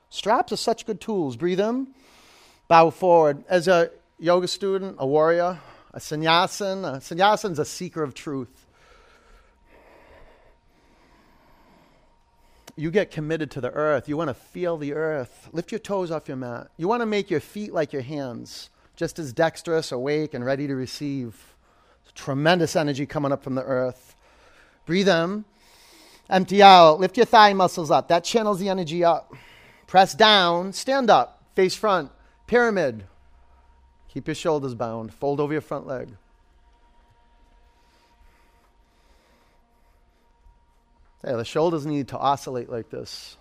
[0.08, 1.36] Straps are such good tools.
[1.36, 1.88] Breathe in.
[2.68, 3.44] Bow forward.
[3.46, 5.60] As a yoga student, a warrior,
[5.92, 8.64] a sannyasin, a sannyasin's a seeker of truth.
[12.74, 14.08] You get committed to the earth.
[14.08, 15.50] You want to feel the earth.
[15.52, 16.68] Lift your toes off your mat.
[16.78, 20.66] You want to make your feet like your hands, just as dexterous, awake, and ready
[20.66, 21.54] to receive.
[22.14, 24.15] Tremendous energy coming up from the earth.
[24.86, 25.44] Breathe in.
[26.30, 26.98] Empty out.
[27.00, 28.08] Lift your thigh muscles up.
[28.08, 29.34] That channels the energy up.
[29.86, 30.72] Press down.
[30.72, 31.42] Stand up.
[31.54, 32.10] Face front.
[32.46, 33.04] Pyramid.
[34.08, 35.12] Keep your shoulders bound.
[35.12, 36.08] Fold over your front leg.
[41.24, 43.36] Yeah, the shoulders need to oscillate like this.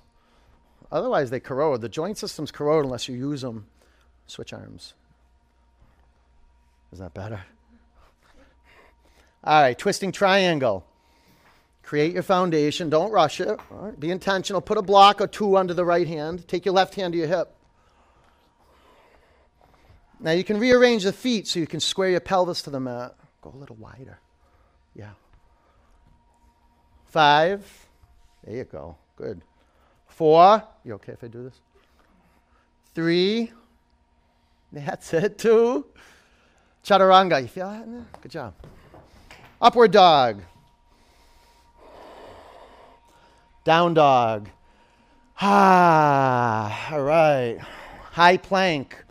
[0.91, 1.81] Otherwise, they corrode.
[1.81, 3.67] The joint systems corrode unless you use them.
[4.27, 4.93] Switch arms.
[6.91, 7.41] Is that better?
[9.43, 10.85] All right, twisting triangle.
[11.85, 12.89] Create your foundation.
[12.89, 13.59] Don't rush it.
[13.99, 14.59] Be intentional.
[14.59, 16.47] Put a block or two under the right hand.
[16.47, 17.55] Take your left hand to your hip.
[20.19, 23.15] Now you can rearrange the feet so you can square your pelvis to the mat.
[23.43, 24.19] Go a little wider.
[24.95, 25.11] Yeah.
[27.05, 27.87] Five.
[28.43, 28.97] There you go.
[29.15, 29.41] Good.
[30.07, 30.63] Four.
[30.83, 31.61] You okay if I do this?
[32.95, 33.51] Three.
[34.73, 35.37] That's it.
[35.37, 35.85] Two.
[36.83, 37.43] Chaturanga.
[37.43, 38.21] You feel that?
[38.23, 38.55] Good job.
[39.61, 40.41] Upward dog.
[43.65, 44.49] Down dog.
[45.41, 47.57] Ah, all right.
[48.11, 49.03] High plank.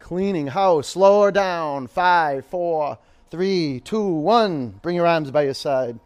[0.00, 0.96] Cleaning house.
[0.96, 1.86] Lower down.
[1.88, 2.98] Five, four,
[3.30, 4.70] three, two, one.
[4.82, 6.00] Bring your arms by your side.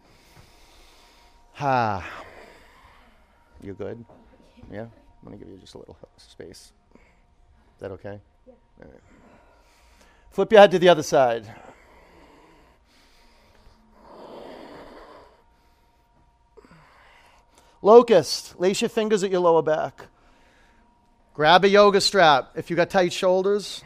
[1.61, 2.05] Ah.
[3.61, 4.03] You good?
[4.69, 4.81] Yeah?
[4.81, 4.89] I'm
[5.23, 6.73] going to give you just a little space.
[6.93, 8.19] Is that okay?
[8.45, 8.53] Yeah.
[8.83, 9.01] All right.
[10.29, 11.49] Flip your head to the other side.
[17.83, 20.05] Locust, lace your fingers at your lower back.
[21.33, 23.83] Grab a yoga strap if you got tight shoulders.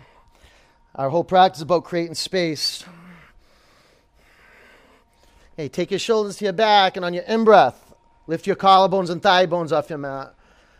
[0.93, 2.85] Our whole practice is about creating space.
[5.55, 7.95] Hey, take your shoulders to your back, and on your in breath,
[8.27, 10.35] lift your collarbones and thigh bones off your mat.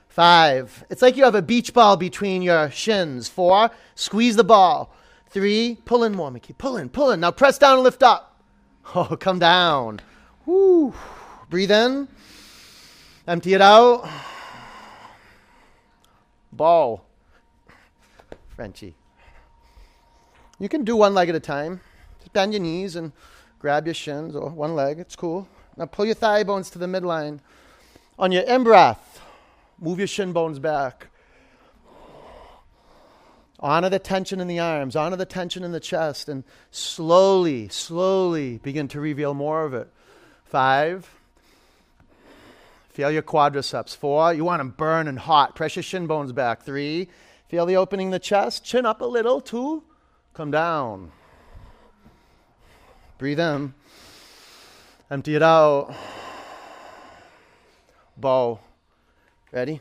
[0.10, 0.86] Five.
[0.92, 3.28] It's like you have a beach ball between your shins.
[3.28, 3.72] Four.
[3.96, 4.94] Squeeze the ball.
[5.30, 5.80] Three.
[5.86, 6.54] Pull in more, Mickey.
[6.54, 7.22] Pull in, pull in.
[7.22, 8.36] Now press down and lift up.
[8.96, 10.00] Oh, come down.
[10.46, 10.94] Woo.
[11.50, 12.08] Breathe in.
[13.28, 14.08] Empty it out.
[16.54, 17.04] Ball.
[18.56, 18.96] Frenchy.
[20.60, 21.82] You can do one leg at a time.
[22.20, 23.12] Just bend your knees and
[23.60, 24.98] grab your shins or one leg.
[24.98, 25.48] It's cool.
[25.76, 27.42] Now pull your thigh bones to the midline.
[28.18, 29.22] On your in breath,
[29.78, 31.08] move your shin bones back.
[33.60, 38.60] Honor the tension in the arms, honor the tension in the chest, and slowly, slowly
[38.60, 39.92] begin to reveal more of it.
[40.46, 41.17] Five,
[42.98, 43.96] Feel your quadriceps.
[43.96, 45.56] Four, you want them burn and hot.
[45.56, 46.64] Press your shin bones back.
[46.64, 47.10] Three,
[47.48, 48.66] feel the opening in the chest.
[48.66, 49.40] Chin up a little.
[49.40, 49.84] Two,
[50.34, 51.12] come down.
[53.20, 53.76] Breathe in.
[55.12, 55.94] Empty it out.
[58.18, 58.62] Bow.
[59.52, 59.80] Ready?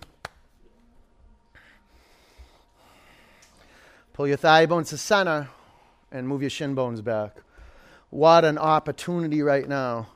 [4.12, 5.48] Pull your thigh bones to center
[6.12, 7.38] and move your shin bones back.
[8.11, 10.09] What an opportunity right now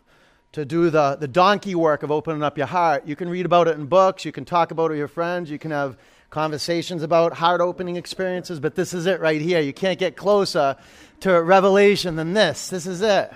[0.52, 3.06] to do the, the donkey work of opening up your heart.
[3.06, 5.50] You can read about it in books, you can talk about it with your friends,
[5.50, 5.96] you can have
[6.30, 9.60] conversations about heart opening experiences, but this is it right here.
[9.60, 10.76] You can't get closer
[11.20, 12.68] to revelation than this.
[12.68, 13.32] This is it.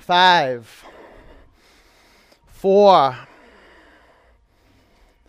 [0.00, 0.84] Five,
[2.46, 3.16] four,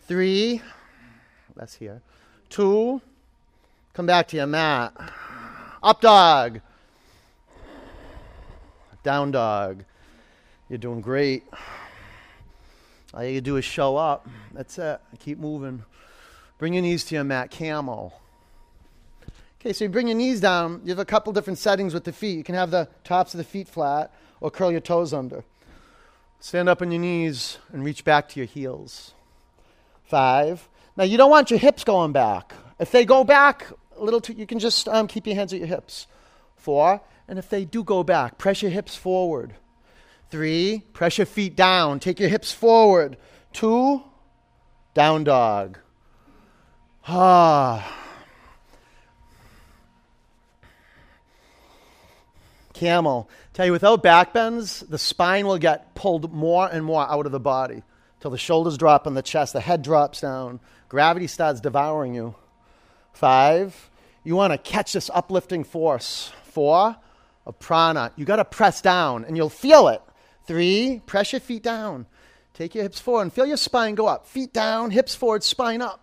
[0.07, 0.61] three,
[1.55, 2.01] that's here,
[2.49, 3.01] two,
[3.93, 4.93] come back to your mat.
[5.81, 6.61] Up dog,
[9.03, 9.83] down dog.
[10.69, 11.43] You're doing great.
[13.13, 14.27] All you do is show up.
[14.53, 14.99] That's it.
[15.19, 15.83] Keep moving.
[16.57, 17.51] Bring your knees to your mat.
[17.51, 18.19] Camel.
[19.59, 20.81] Okay, so you bring your knees down.
[20.83, 22.37] You have a couple different settings with the feet.
[22.37, 25.43] You can have the tops of the feet flat or curl your toes under.
[26.39, 29.13] Stand up on your knees and reach back to your heels.
[30.03, 30.67] Five.
[30.97, 32.53] Now, you don't want your hips going back.
[32.79, 35.59] If they go back a little too, you can just um, keep your hands at
[35.59, 36.07] your hips.
[36.57, 37.01] Four.
[37.27, 39.53] And if they do go back, press your hips forward.
[40.33, 41.99] Three, press your feet down.
[41.99, 43.17] Take your hips forward.
[43.51, 44.01] Two,
[44.95, 45.77] down dog.
[47.07, 48.03] Ah.
[52.73, 53.29] Camel.
[53.53, 57.31] Tell you, without back bends, the spine will get pulled more and more out of
[57.31, 57.83] the body
[58.19, 62.33] till the shoulders drop on the chest, the head drops down, gravity starts devouring you.
[63.13, 63.91] Five,
[64.23, 66.31] you want to catch this uplifting force.
[66.45, 66.95] Four,
[67.45, 68.11] a prana.
[68.15, 70.01] You got to press down and you'll feel it.
[70.45, 72.05] Three, press your feet down.
[72.53, 74.27] Take your hips forward and feel your spine go up.
[74.27, 76.01] Feet down, hips forward, spine up.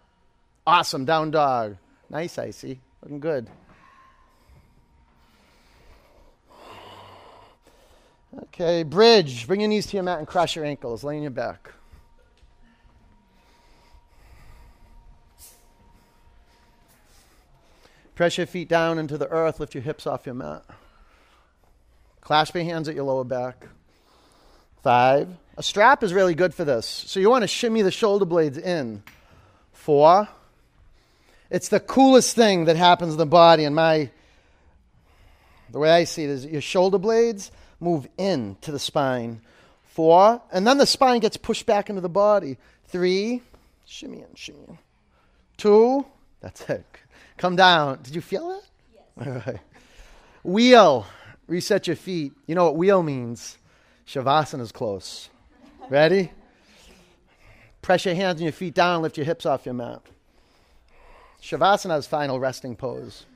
[0.66, 1.76] Awesome, down dog.
[2.08, 2.80] Nice, Icy.
[3.02, 3.48] Looking good.
[8.38, 9.46] Okay, bridge.
[9.46, 11.02] Bring your knees to your mat and cross your ankles.
[11.02, 11.72] Lay on your back.
[18.14, 19.60] Press your feet down into the earth.
[19.60, 20.64] Lift your hips off your mat.
[22.20, 23.66] Clasp your hands at your lower back.
[24.82, 25.28] Five.
[25.56, 26.86] A strap is really good for this.
[26.86, 29.02] So you want to shimmy the shoulder blades in.
[29.72, 30.28] Four.
[31.50, 33.64] It's the coolest thing that happens in the body.
[33.64, 34.10] And my,
[35.70, 39.42] the way I see it is your shoulder blades move in to the spine.
[39.84, 40.40] Four.
[40.50, 42.56] And then the spine gets pushed back into the body.
[42.86, 43.42] Three.
[43.84, 44.78] Shimmy in, shimmy in.
[45.56, 46.06] Two.
[46.40, 46.86] That's it.
[47.36, 48.00] Come down.
[48.02, 48.64] Did you feel it?
[48.94, 49.26] Yes.
[49.26, 49.60] All right.
[50.42, 51.06] Wheel.
[51.48, 52.32] Reset your feet.
[52.46, 53.58] You know what wheel means?
[54.10, 55.30] Shavasana is close.
[55.88, 56.32] Ready?
[57.80, 60.02] Press your hands and your feet down, lift your hips off your mat.
[61.40, 63.26] Shavasana is final resting pose.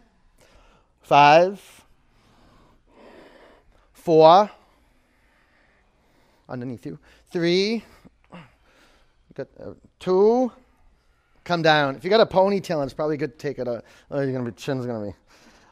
[1.01, 1.85] Five,
[3.93, 4.51] four,
[6.49, 6.99] underneath you.
[7.31, 7.85] Three,
[9.35, 10.51] got, uh, two,
[11.45, 11.95] come down.
[11.95, 13.69] If you got a ponytail, it's probably good to take it.
[13.69, 13.85] Out.
[14.11, 15.15] Oh, you're gonna be chin's gonna be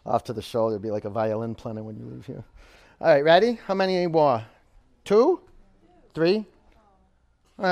[0.06, 0.76] off to the shoulder.
[0.76, 2.44] It'll be like a violin player when you leave here.
[3.00, 3.58] All right, ready?
[3.66, 4.44] How many more?
[5.04, 5.40] Two?
[6.14, 6.44] Three?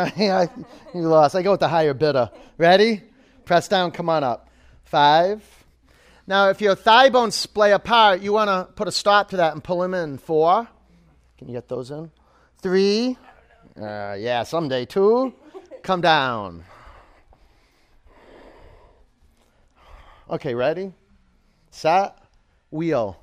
[0.93, 1.35] You lost.
[1.35, 2.31] I go with the higher bidder.
[2.59, 3.03] Ready?
[3.45, 4.49] Press down, come on up.
[4.85, 5.43] Five.
[6.27, 9.53] Now, if your thigh bones splay apart, you want to put a stop to that
[9.53, 10.19] and pull them in.
[10.19, 10.69] Four.
[11.39, 12.11] Can you get those in?
[12.63, 13.17] Three.
[13.81, 14.85] Uh, yeah, someday.
[14.85, 15.35] Two.
[15.83, 16.65] Come down.
[20.29, 20.93] Okay, ready?
[21.71, 22.17] Set.
[22.71, 23.19] Wheel.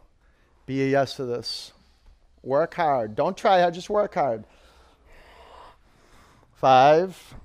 [0.65, 1.72] Be a yes to this.
[2.47, 3.15] Work hard.
[3.15, 4.45] Don't try hard, just work hard.
[6.55, 7.36] Five.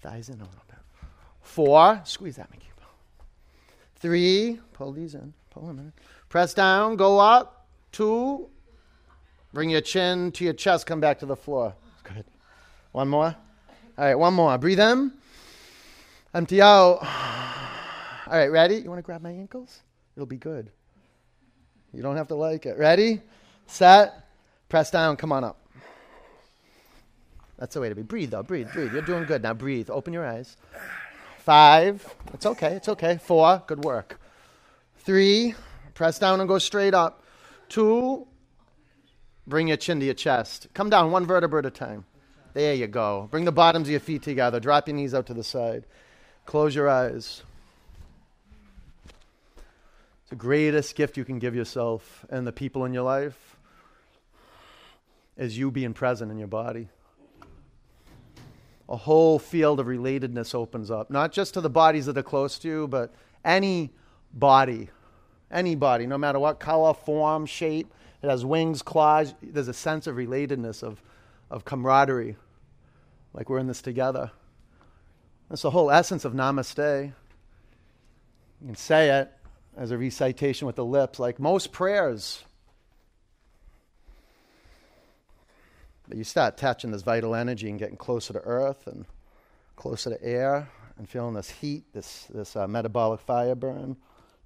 [0.00, 0.78] Thighs in a little bit.
[1.42, 2.00] Four.
[2.04, 2.66] Squeeze that, Mickey.
[3.96, 4.58] Three.
[4.72, 5.34] Pull these in.
[5.50, 5.92] Pull them in.
[6.30, 6.96] Press down.
[6.96, 7.66] Go up.
[7.92, 8.48] Two.
[9.52, 10.86] Bring your chin to your chest.
[10.86, 11.74] Come back to the floor.
[12.02, 12.24] Good.
[12.92, 13.36] One more.
[13.98, 14.56] All right, one more.
[14.56, 15.12] Breathe in.
[16.32, 17.00] Empty out.
[18.26, 18.76] All right, ready?
[18.76, 19.80] You want to grab my ankles?
[20.16, 20.70] It'll be good.
[21.92, 22.78] You don't have to like it.
[22.78, 23.20] Ready?
[23.70, 24.14] Set.
[24.68, 25.16] Press down.
[25.16, 25.58] Come on up.
[27.58, 28.02] That's the way to be.
[28.02, 28.42] Breathe, though.
[28.42, 28.92] Breathe, breathe.
[28.92, 29.42] You're doing good.
[29.42, 29.90] Now breathe.
[29.90, 30.56] Open your eyes.
[31.38, 32.14] Five.
[32.34, 32.74] It's okay.
[32.74, 33.18] It's okay.
[33.22, 33.62] Four.
[33.66, 34.20] Good work.
[34.98, 35.54] Three.
[35.94, 37.24] Press down and go straight up.
[37.68, 38.26] Two.
[39.46, 40.68] Bring your chin to your chest.
[40.74, 42.04] Come down one vertebra at a time.
[42.54, 43.28] There you go.
[43.30, 44.60] Bring the bottoms of your feet together.
[44.60, 45.84] Drop your knees out to the side.
[46.46, 47.42] Close your eyes
[50.22, 53.49] It's the greatest gift you can give yourself and the people in your life
[55.40, 56.88] is you being present in your body.
[58.90, 62.58] A whole field of relatedness opens up, not just to the bodies that are close
[62.58, 63.90] to you, but any
[64.34, 64.90] body,
[65.50, 67.90] any body, no matter what color, form, shape,
[68.22, 71.02] it has wings, claws, there's a sense of relatedness, of,
[71.50, 72.36] of camaraderie,
[73.32, 74.30] like we're in this together.
[75.48, 77.06] That's the whole essence of namaste.
[78.60, 79.32] You can say it,
[79.74, 82.44] as a recitation with the lips, like most prayers.
[86.10, 89.06] But you start touching this vital energy and getting closer to earth and
[89.76, 93.96] closer to air and feeling this heat, this, this uh, metabolic fire burn.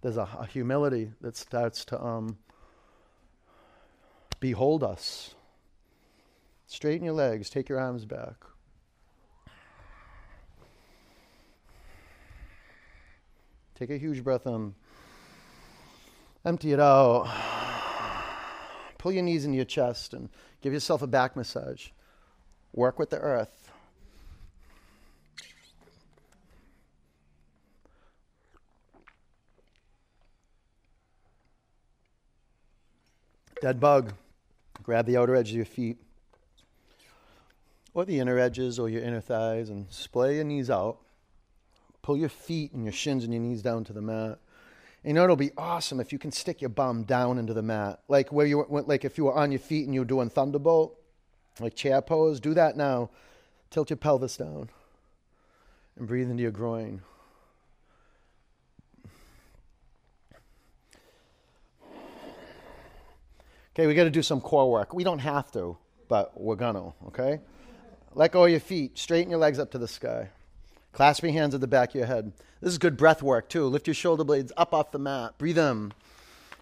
[0.03, 2.37] There's a, a, humility that starts to um,
[4.41, 5.35] behold us.
[6.67, 7.49] Straighten your legs.
[7.49, 8.45] Take your arms back.
[13.75, 14.75] Take a huge breath in.
[16.45, 17.64] Empty it out.
[19.05, 20.31] Pull your knees into your chest and
[20.63, 21.89] give yourself a back massage.
[22.73, 23.71] Work with the earth.
[33.61, 34.15] Dead bug.
[34.83, 35.99] Grab the outer edge of your feet
[37.93, 40.97] or the inner edges or your inner thighs and splay your knees out.
[42.01, 44.39] Pull your feet and your shins and your knees down to the mat.
[45.05, 48.01] You know it'll be awesome if you can stick your bum down into the mat,
[48.09, 50.31] like where you went, like if you were on your feet and you were doing
[50.31, 50.99] thunderbolt,
[51.61, 52.41] like chair pose.
[52.41, 53.11] Do that now.
[53.69, 54.71] Tilt your pelvis down
[55.97, 57.03] and breathe into your groin.
[63.75, 64.95] Okay, we got to do some core work.
[64.95, 65.77] We don't have to,
[66.09, 66.95] but we're gonna.
[67.09, 67.41] Okay.
[68.15, 68.97] Let go of your feet.
[68.97, 70.31] Straighten your legs up to the sky.
[70.95, 72.33] Clasp your hands at the back of your head.
[72.61, 73.67] This is good breath work, too.
[73.67, 75.37] Lift your shoulder blades up off the mat.
[75.37, 75.93] Breathe in.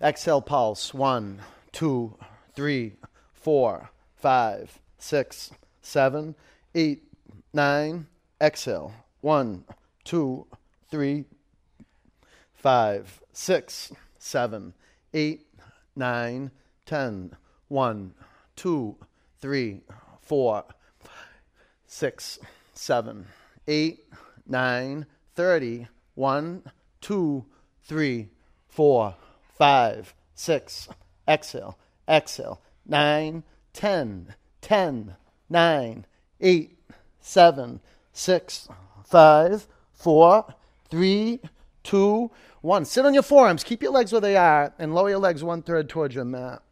[0.00, 0.92] Exhale, pulse.
[0.92, 1.38] One,
[1.70, 2.16] two,
[2.56, 2.94] three,
[3.32, 6.34] four, five, six, seven,
[6.74, 7.04] eight,
[7.52, 8.08] nine.
[8.40, 8.92] Exhale.
[9.20, 9.64] One,
[10.02, 10.46] two,
[10.90, 11.26] three,
[12.54, 14.74] five, six, seven,
[15.14, 15.46] eight,
[15.94, 16.50] nine,
[16.86, 17.36] ten.
[17.68, 18.14] One,
[18.56, 18.96] two,
[19.40, 19.82] three,
[20.20, 20.64] four
[21.92, 22.38] six,
[22.72, 23.26] seven,
[23.66, 24.04] eight,
[24.46, 26.62] nine, thirty, one,
[27.00, 27.44] two,
[27.82, 28.28] three,
[28.68, 29.14] four,
[29.54, 30.88] five, six.
[31.28, 32.60] Exhale, exhale.
[32.86, 35.16] Nine, ten, ten,
[35.48, 36.06] nine,
[36.40, 36.78] eight,
[37.20, 37.80] seven,
[38.12, 38.68] six,
[39.04, 40.54] five, four,
[40.90, 41.40] three,
[41.82, 42.84] two, one.
[42.84, 43.64] Sit on your forearms.
[43.64, 46.62] Keep your legs where they are and lower your legs one third towards your mat.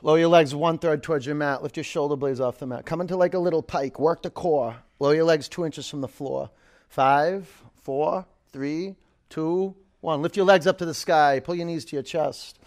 [0.00, 1.62] Lower your legs one third towards your mat.
[1.62, 2.86] Lift your shoulder blades off the mat.
[2.86, 3.98] Come into like a little pike.
[3.98, 4.76] Work the core.
[5.00, 6.50] Lower your legs two inches from the floor.
[6.88, 7.48] Five,
[7.82, 8.94] four, three,
[9.28, 10.22] two, one.
[10.22, 11.40] Lift your legs up to the sky.
[11.40, 12.58] Pull your knees to your chest.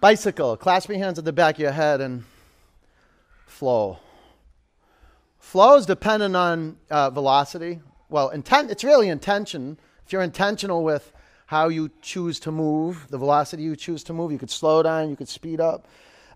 [0.00, 0.56] Bicycle.
[0.56, 2.24] Clasp your hands at the back of your head and
[3.46, 3.98] flow.
[5.38, 7.80] Flow is dependent on uh, velocity.
[8.10, 9.78] Well, intent, it's really intention.
[10.04, 11.10] If you're intentional with
[11.46, 15.08] how you choose to move, the velocity you choose to move, you could slow down,
[15.08, 15.88] you could speed up.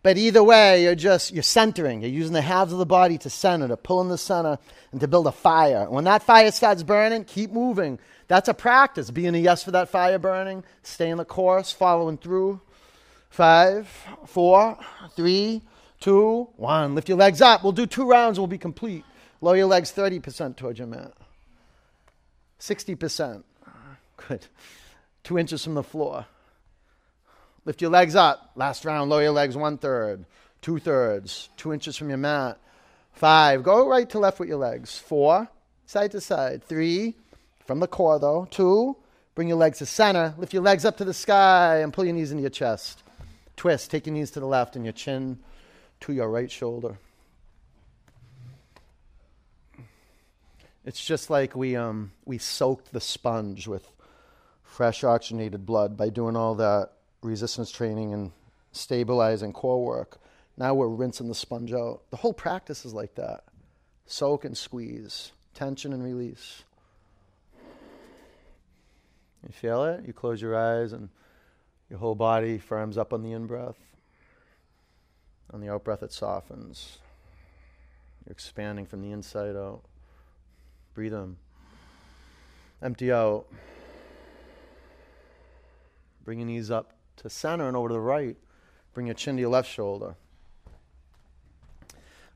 [0.03, 2.03] But either way, you're just you're centering.
[2.03, 4.59] You're using the halves of the body to center, to pull in the center,
[4.91, 5.89] and to build a fire.
[5.89, 8.01] When that fire starts burning, keep moving.
[8.27, 9.11] That's a practice.
[9.11, 12.61] Being a yes for that fire burning, staying in the course, following through.
[13.31, 13.89] Five,
[14.27, 14.77] four,
[15.15, 15.63] three,
[16.01, 16.95] two, one.
[16.95, 17.63] Lift your legs up.
[17.63, 18.39] We'll do two rounds.
[18.39, 19.05] We'll be complete.
[19.41, 21.13] Lower your legs 30% towards your mat.
[22.61, 23.43] 60%.
[24.29, 24.47] Good.
[25.25, 26.27] Two inches from the floor.
[27.65, 28.51] Lift your legs up.
[28.57, 30.25] Last round, lower your legs one third,
[30.61, 32.59] two thirds, two inches from your mat.
[33.13, 34.99] Five, go right to left with your legs.
[34.99, 35.49] Four,
[35.87, 36.65] side to side.
[36.65, 37.15] Three,
[37.67, 38.49] from the core though.
[38.51, 38.97] Two,
[39.35, 40.35] bring your legs to center.
[40.39, 43.03] Lift your legs up to the sky and pull your knees into your chest.
[43.57, 45.39] Twist, take your knees to the left and your chin
[46.01, 46.97] to your right shoulder.
[50.85, 53.87] It's just like we, um, we soaked the sponge with
[54.65, 56.91] fresh oxygenated blood by doing all that
[57.23, 58.33] resistance training and
[58.73, 60.19] stabilizing core work.
[60.57, 62.03] Now we're rinsing the sponge out.
[62.11, 63.45] The whole practice is like that
[64.07, 66.65] soak and squeeze, tension and release.
[69.47, 70.05] You feel it?
[70.07, 71.09] You close your eyes and
[71.89, 73.79] your whole body firms up on the in breath.
[75.53, 76.99] On the out breath, it softens.
[78.25, 79.83] You're expanding from the inside out.
[80.95, 81.37] Breathe in.
[82.83, 83.47] Empty out.
[86.25, 86.93] Bring your knees up
[87.23, 88.37] to center and over to the right.
[88.93, 90.15] Bring your chin to your left shoulder.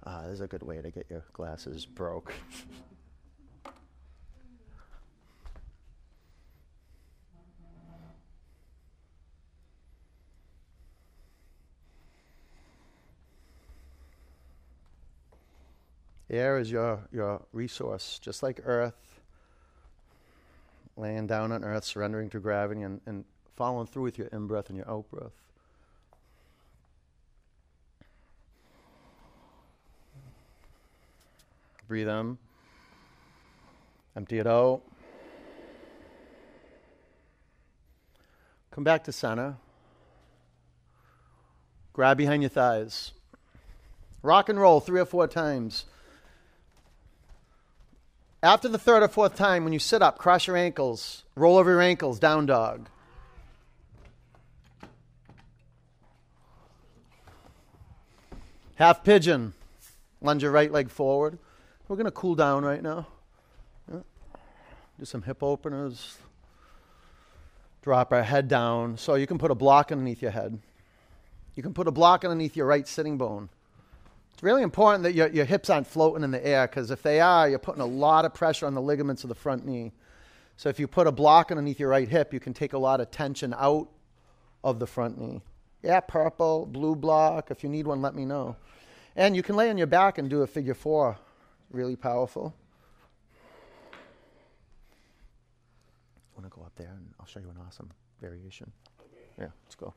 [0.05, 2.32] Ah, this is a good way to get your glasses broke.
[16.28, 18.95] Air is your, your resource, just like earth.
[20.97, 23.24] Laying down on earth, surrendering to gravity, and, and
[23.57, 25.32] following through with your in breath and your out breath.
[31.88, 32.36] Breathe in,
[34.16, 34.82] empty it out.
[38.72, 39.57] Come back to center.
[41.92, 43.12] Grab behind your thighs.
[44.22, 45.84] Rock and roll three or four times.
[48.42, 51.70] After the third or fourth time, when you sit up, cross your ankles, roll over
[51.70, 52.88] your ankles, down dog.
[58.76, 59.54] Half pigeon.
[60.20, 61.38] Lunge your right leg forward.
[61.88, 63.06] We're going to cool down right now.
[63.90, 66.16] Do some hip openers.
[67.82, 68.96] Drop our head down.
[68.96, 70.58] So you can put a block underneath your head.
[71.54, 73.48] You can put a block underneath your right sitting bone.
[74.34, 77.20] It's really important that your, your hips aren't floating in the air because if they
[77.20, 79.92] are, you're putting a lot of pressure on the ligaments of the front knee.
[80.58, 83.00] So if you put a block underneath your right hip, you can take a lot
[83.00, 83.88] of tension out
[84.62, 85.40] of the front knee.
[85.87, 87.53] Yeah, purple, blue block.
[87.53, 88.57] If you need one, let me know.
[89.14, 91.16] And you can lay on your back and do a figure four.
[91.70, 92.53] Really powerful.
[93.93, 93.97] I
[96.34, 97.89] want to go up there and I'll show you an awesome
[98.20, 98.72] variation.
[99.39, 99.95] Yeah, let's go.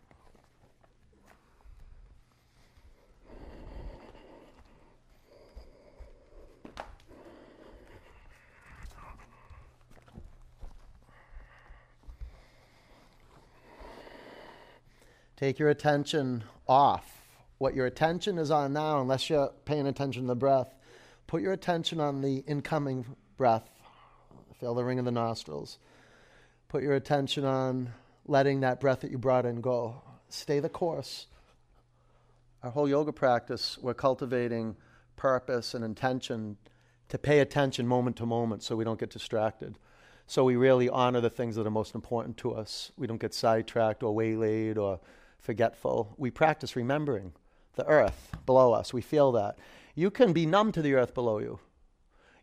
[15.39, 17.23] Take your attention off.
[17.59, 20.75] What your attention is on now, unless you're paying attention to the breath,
[21.27, 23.05] put your attention on the incoming
[23.37, 23.69] breath.
[24.59, 25.77] Feel the ring of the nostrils.
[26.67, 27.93] Put your attention on
[28.27, 30.01] letting that breath that you brought in go.
[30.27, 31.27] Stay the course.
[32.61, 34.75] Our whole yoga practice, we're cultivating
[35.15, 36.57] purpose and intention
[37.07, 39.79] to pay attention moment to moment so we don't get distracted.
[40.27, 42.91] So we really honor the things that are most important to us.
[42.97, 44.99] We don't get sidetracked or waylaid or
[45.39, 46.15] forgetful.
[46.17, 47.33] We practice remembering
[47.75, 48.93] the earth below us.
[48.93, 49.57] We feel that.
[49.95, 51.59] You can be numb to the earth below you.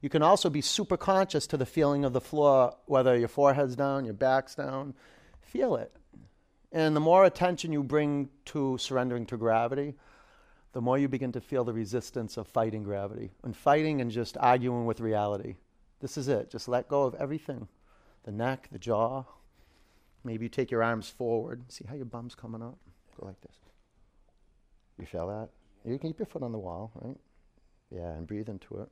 [0.00, 3.76] You can also be super conscious to the feeling of the floor, whether your forehead's
[3.76, 4.94] down, your back's down.
[5.40, 5.92] Feel it.
[6.72, 9.94] And the more attention you bring to surrendering to gravity,
[10.72, 14.36] the more you begin to feel the resistance of fighting gravity and fighting and just
[14.38, 15.56] arguing with reality.
[16.00, 16.50] This is it.
[16.50, 17.68] Just let go of everything
[18.24, 19.24] the neck, the jaw.
[20.26, 21.62] Maybe you take your arms forward.
[21.68, 22.76] See how your bum's coming up?
[23.18, 23.56] Go like this.
[24.98, 25.50] You feel that?
[25.88, 27.16] You can keep your foot on the wall, right?
[27.90, 28.88] Yeah, and breathe into it.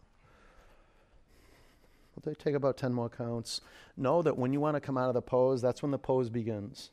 [2.24, 3.60] We'll take about 10 more counts.
[3.96, 6.30] Know that when you want to come out of the pose, that's when the pose
[6.30, 6.90] begins.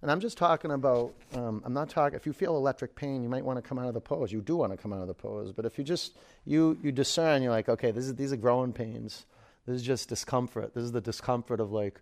[0.00, 3.28] And I'm just talking about, um, I'm not talking, if you feel electric pain, you
[3.28, 4.32] might want to come out of the pose.
[4.32, 5.52] You do want to come out of the pose.
[5.52, 8.72] But if you just, you, you discern, you're like, okay, this is, these are growing
[8.72, 9.26] pains.
[9.66, 10.74] This is just discomfort.
[10.74, 12.00] This is the discomfort of like,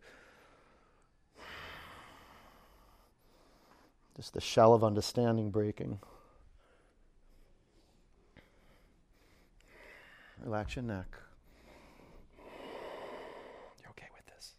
[4.18, 6.00] just the shell of understanding breaking.
[10.42, 11.06] Relax your neck.
[13.80, 14.54] You're okay with this?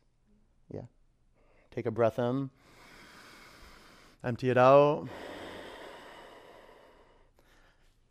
[0.74, 0.84] Yeah.
[1.72, 2.50] Take a breath in.
[4.24, 5.10] Empty it out.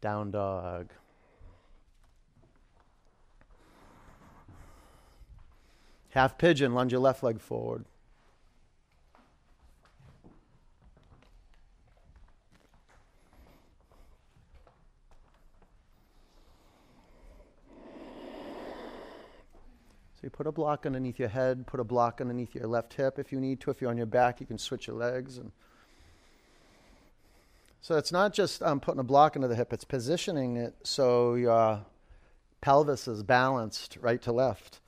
[0.03, 0.91] Down dog.
[6.11, 7.87] Half pigeon, lunge your left leg forward.
[20.19, 23.21] So you put a block underneath your head, put a block underneath your left hip
[23.21, 23.71] if you need to.
[23.71, 25.39] If you're on your back, you can switch your legs.
[25.39, 25.53] And
[27.81, 31.37] so it's not just um, putting a block into the hip, it's positioning it so
[31.37, 31.85] your
[32.61, 34.81] pelvis is balanced right to left.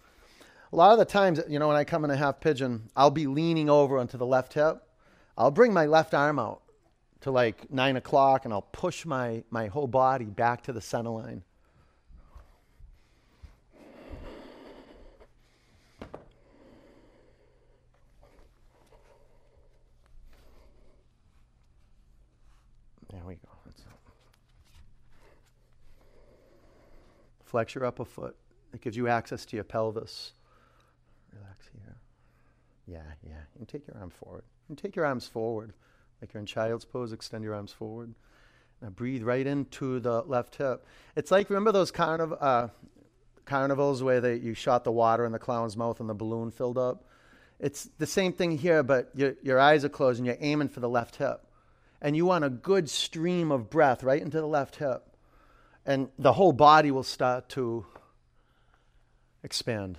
[0.72, 3.12] A lot of the times, you know, when I come in a half pigeon, I'll
[3.12, 4.82] be leaning over onto the left hip.
[5.38, 6.62] I'll bring my left arm out
[7.20, 11.10] to like nine o'clock and I'll push my, my whole body back to the center
[11.10, 11.44] line.
[23.10, 23.48] There we go.
[27.50, 28.36] Flex your upper foot.
[28.72, 30.34] It gives you access to your pelvis.
[31.32, 31.96] Relax here.
[32.86, 33.42] Yeah, yeah.
[33.58, 34.44] And take your arm forward.
[34.68, 35.72] And take your arms forward.
[36.20, 38.14] Like you're in child's pose, extend your arms forward.
[38.80, 40.86] Now breathe right into the left hip.
[41.16, 42.68] It's like, remember those carniv- uh,
[43.46, 46.78] carnivals where they, you shot the water in the clown's mouth and the balloon filled
[46.78, 47.04] up?
[47.58, 50.78] It's the same thing here, but your, your eyes are closed and you're aiming for
[50.78, 51.44] the left hip
[52.00, 55.09] and you want a good stream of breath right into the left hip,
[55.86, 57.86] and the whole body will start to
[59.42, 59.98] expand.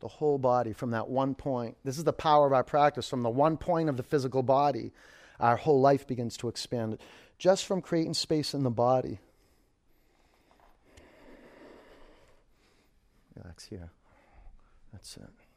[0.00, 1.76] The whole body from that one point.
[1.84, 3.08] This is the power of our practice.
[3.08, 4.92] From the one point of the physical body,
[5.40, 6.98] our whole life begins to expand
[7.38, 9.18] just from creating space in the body.
[13.36, 13.90] Relax here.
[14.92, 15.47] That's it.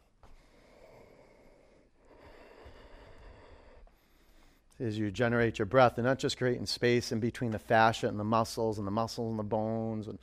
[4.82, 8.20] As you generate your breath, and not just creating space in between the fascia and
[8.20, 10.18] the muscles, and the muscles and the bones, and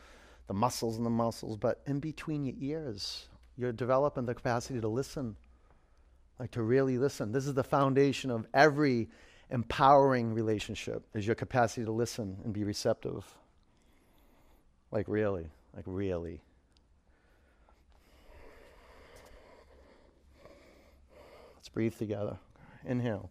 [0.49, 3.29] the muscles and the muscles, but in between your ears.
[3.57, 5.37] You're developing the capacity to listen,
[6.41, 7.31] like to really listen.
[7.31, 9.09] This is the foundation of every
[9.51, 13.25] empowering relationship, is your capacity to listen and be receptive.
[14.91, 15.47] Like, really.
[15.75, 16.41] Like, really.
[21.57, 22.39] Let's breathe together.
[22.85, 23.31] Inhale.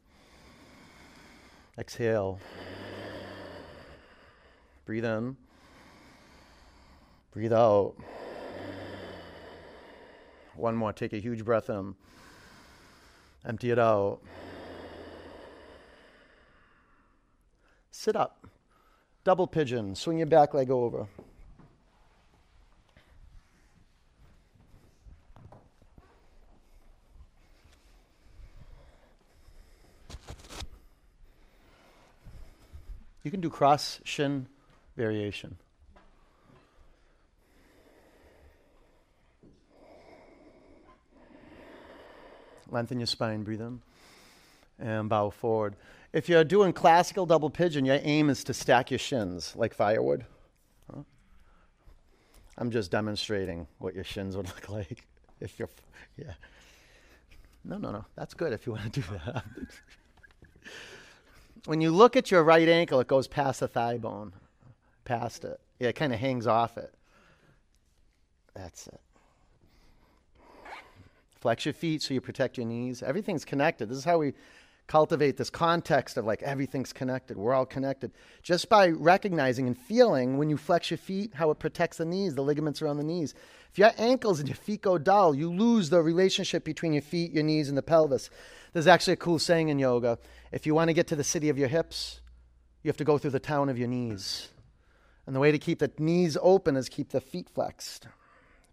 [1.79, 2.39] Exhale.
[4.85, 5.37] Breathe in.
[7.31, 7.93] Breathe out.
[10.55, 10.91] One more.
[10.91, 11.93] Take a huge breath in.
[13.45, 14.19] Empty it out.
[17.91, 18.47] Sit up.
[19.23, 19.93] Double pigeon.
[19.93, 21.07] Swing your back leg over.
[33.27, 34.47] You can do cross shin
[34.95, 35.57] variation.
[42.69, 43.81] Lengthen your spine, breathe in,
[44.79, 45.75] and bow forward.
[46.13, 50.25] If you're doing classical double pigeon, your aim is to stack your shins like firewood.
[50.89, 51.01] Huh?
[52.57, 55.05] I'm just demonstrating what your shins would look like
[55.41, 55.67] if you're,
[56.15, 56.31] yeah.
[57.65, 58.05] No, no, no.
[58.15, 59.43] That's good if you want to do that.
[61.67, 64.31] when you look at your right ankle, it goes past the thigh bone,
[65.03, 65.59] past it.
[65.79, 66.93] Yeah, it kind of hangs off it.
[68.55, 69.01] That's it.
[71.41, 73.03] Flex your feet so you protect your knees.
[73.03, 73.89] Everything's connected.
[73.89, 74.33] This is how we
[74.87, 77.35] cultivate this context of like everything's connected.
[77.35, 78.11] We're all connected.
[78.41, 82.33] Just by recognizing and feeling when you flex your feet, how it protects the knees,
[82.33, 83.35] the ligaments around the knees.
[83.71, 87.31] If your ankles and your feet go dull, you lose the relationship between your feet,
[87.31, 88.29] your knees, and the pelvis.
[88.73, 90.17] There's actually a cool saying in yoga
[90.51, 92.21] if you want to get to the city of your hips,
[92.83, 94.49] you have to go through the town of your knees.
[95.25, 98.07] And the way to keep the knees open is keep the feet flexed.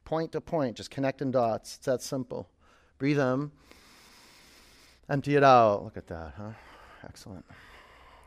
[0.05, 1.77] Point to point, just connecting dots.
[1.77, 2.49] It's that simple.
[2.99, 3.51] Breathe in.
[5.09, 5.85] Empty it out.
[5.85, 6.53] Look at that, huh?
[7.03, 7.45] Excellent.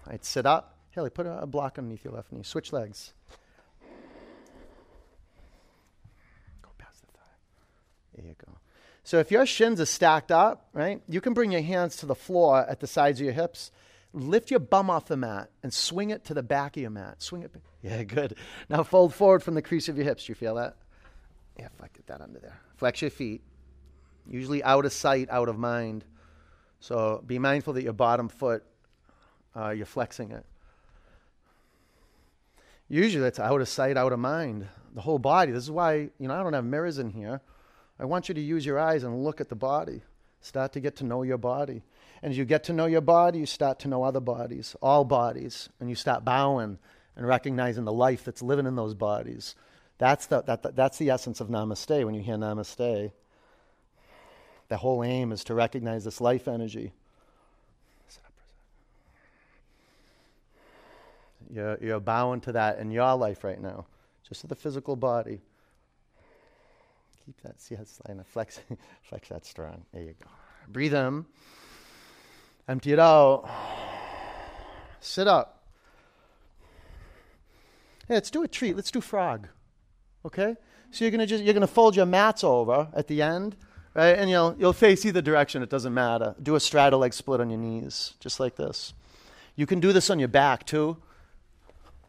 [0.05, 0.77] Right, sit up.
[0.91, 2.43] Haley, put a, a block underneath your left knee.
[2.43, 3.13] Switch legs.
[6.61, 7.21] Go past the thigh.
[8.17, 8.53] There you go.
[9.03, 12.15] So if your shins are stacked up, right, you can bring your hands to the
[12.15, 13.71] floor at the sides of your hips.
[14.13, 17.21] Lift your bum off the mat and swing it to the back of your mat.
[17.21, 17.55] Swing it.
[17.81, 18.35] Yeah, good.
[18.69, 20.25] Now fold forward from the crease of your hips.
[20.25, 20.75] Do you feel that?
[21.57, 22.59] Yeah, I get that under there.
[22.75, 23.43] Flex your feet.
[24.27, 26.03] Usually out of sight, out of mind.
[26.79, 28.63] So be mindful that your bottom foot,
[29.55, 30.45] uh, you're flexing it.
[32.89, 34.67] Usually it's out of sight, out of mind.
[34.93, 35.51] The whole body.
[35.51, 37.41] This is why, you know, I don't have mirrors in here.
[37.99, 40.01] I want you to use your eyes and look at the body.
[40.41, 41.81] Start to get to know your body.
[42.21, 45.03] And as you get to know your body, you start to know other bodies, all
[45.03, 46.77] bodies, and you start bowing
[47.15, 49.55] and recognizing the life that's living in those bodies.
[49.97, 53.11] That's the, that, that's the essence of namaste when you hear namaste.
[54.69, 56.91] The whole aim is to recognize this life energy.
[61.49, 63.85] You're, you're bowing to that in your life right now,
[64.27, 65.39] just to the physical body.
[67.27, 68.59] Keep that, see that's line flex,
[69.03, 69.85] flex that strong.
[69.93, 70.29] There you go.
[70.67, 71.25] Breathe in,
[72.67, 73.47] empty it out.
[74.99, 75.61] Sit up.
[78.07, 78.75] Hey, let's do a treat.
[78.75, 79.47] Let's do frog.
[80.25, 80.55] Okay?
[80.89, 83.55] So you're gonna just you're gonna fold your mats over at the end
[83.97, 84.17] right?
[84.17, 86.35] And you'll, you'll face either direction, it doesn't matter.
[86.41, 88.93] Do a straddle leg split on your knees, just like this.
[89.55, 90.97] You can do this on your back too,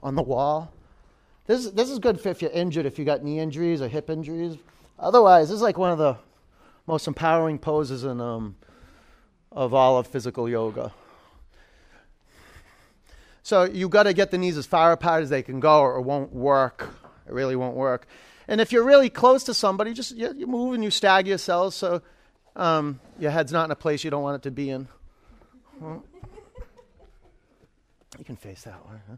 [0.03, 0.73] on the wall.
[1.47, 4.59] This, this is good if you're injured, if you got knee injuries or hip injuries.
[4.99, 6.17] Otherwise, this is like one of the
[6.87, 8.57] most empowering poses in, um,
[9.53, 10.93] of all of physical yoga.
[13.43, 15.97] So you've got to get the knees as far apart as they can go, or
[15.97, 16.95] it won't work.
[17.27, 18.07] It really won't work.
[18.47, 21.77] And if you're really close to somebody, just you, you move and you stagger yourselves
[21.77, 22.03] so
[22.57, 24.89] um, your head's not in a place you don't want it to be in.
[25.81, 26.05] Well,
[28.19, 29.01] you can face that one.
[29.09, 29.17] Huh?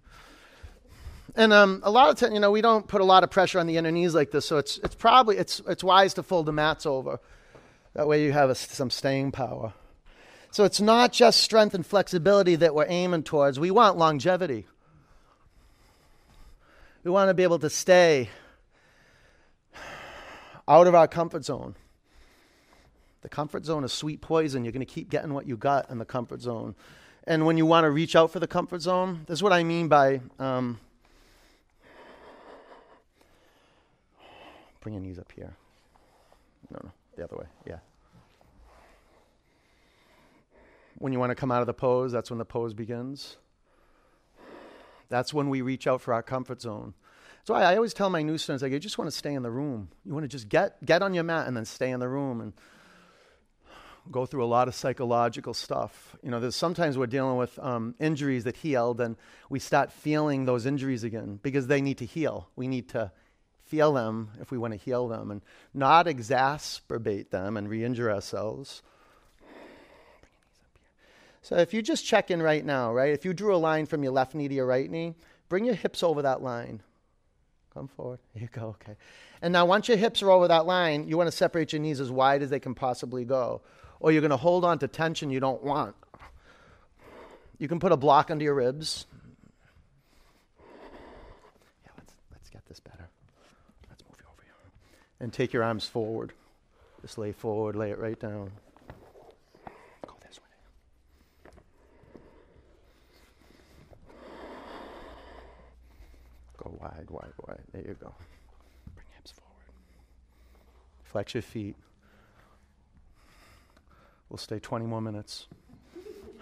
[1.36, 3.58] And um, a lot of times, you know, we don't put a lot of pressure
[3.58, 6.46] on the inner knees like this, so it's it's probably it's it's wise to fold
[6.46, 7.20] the mats over.
[7.94, 9.72] That way, you have a, some staying power.
[10.52, 13.60] So it's not just strength and flexibility that we're aiming towards.
[13.60, 14.66] We want longevity.
[17.04, 18.28] We want to be able to stay
[20.68, 21.76] out of our comfort zone.
[23.22, 24.64] The comfort zone is sweet poison.
[24.64, 26.74] You're going to keep getting what you got in the comfort zone.
[27.24, 29.62] And when you want to reach out for the comfort zone, this is what I
[29.62, 30.80] mean by um,
[34.80, 35.54] bring your knees up here.
[36.70, 37.46] No, no, the other way.
[37.66, 37.78] Yeah.
[40.98, 43.36] When you want to come out of the pose, that's when the pose begins.
[45.08, 46.94] That's when we reach out for our comfort zone.
[47.44, 49.42] So I, I always tell my new students, like, you just want to stay in
[49.42, 49.88] the room.
[50.04, 52.40] You want to just get, get on your mat and then stay in the room
[52.40, 52.52] and
[54.10, 56.16] go through a lot of psychological stuff.
[56.22, 59.16] You know, there's sometimes we're dealing with um, injuries that healed and
[59.48, 62.48] we start feeling those injuries again because they need to heal.
[62.56, 63.10] We need to
[63.70, 65.40] feel them if we want to heal them and
[65.72, 68.82] not exacerbate them and re injure ourselves.
[71.42, 73.12] So if you just check in right now, right?
[73.12, 75.14] If you drew a line from your left knee to your right knee,
[75.48, 76.82] bring your hips over that line.
[77.72, 78.18] Come forward.
[78.34, 78.76] You go.
[78.80, 78.96] Okay.
[79.42, 82.00] And now, once your hips are over that line, you want to separate your knees
[82.00, 83.62] as wide as they can possibly go.
[84.00, 85.94] Or you're going to hold on to tension you don't want.
[87.58, 89.06] You can put a block under your ribs.
[91.84, 93.08] Yeah, let's, let's get this better.
[93.88, 94.54] Let's move you over here.
[95.20, 96.32] And take your arms forward.
[97.02, 98.50] Just lay forward, lay it right down.
[100.06, 101.52] Go this way.
[106.58, 107.60] Go wide, wide, wide.
[107.72, 108.14] There you go.
[108.94, 109.54] Bring hips forward.
[111.04, 111.76] Flex your feet.
[114.30, 115.48] We'll stay 20 more minutes.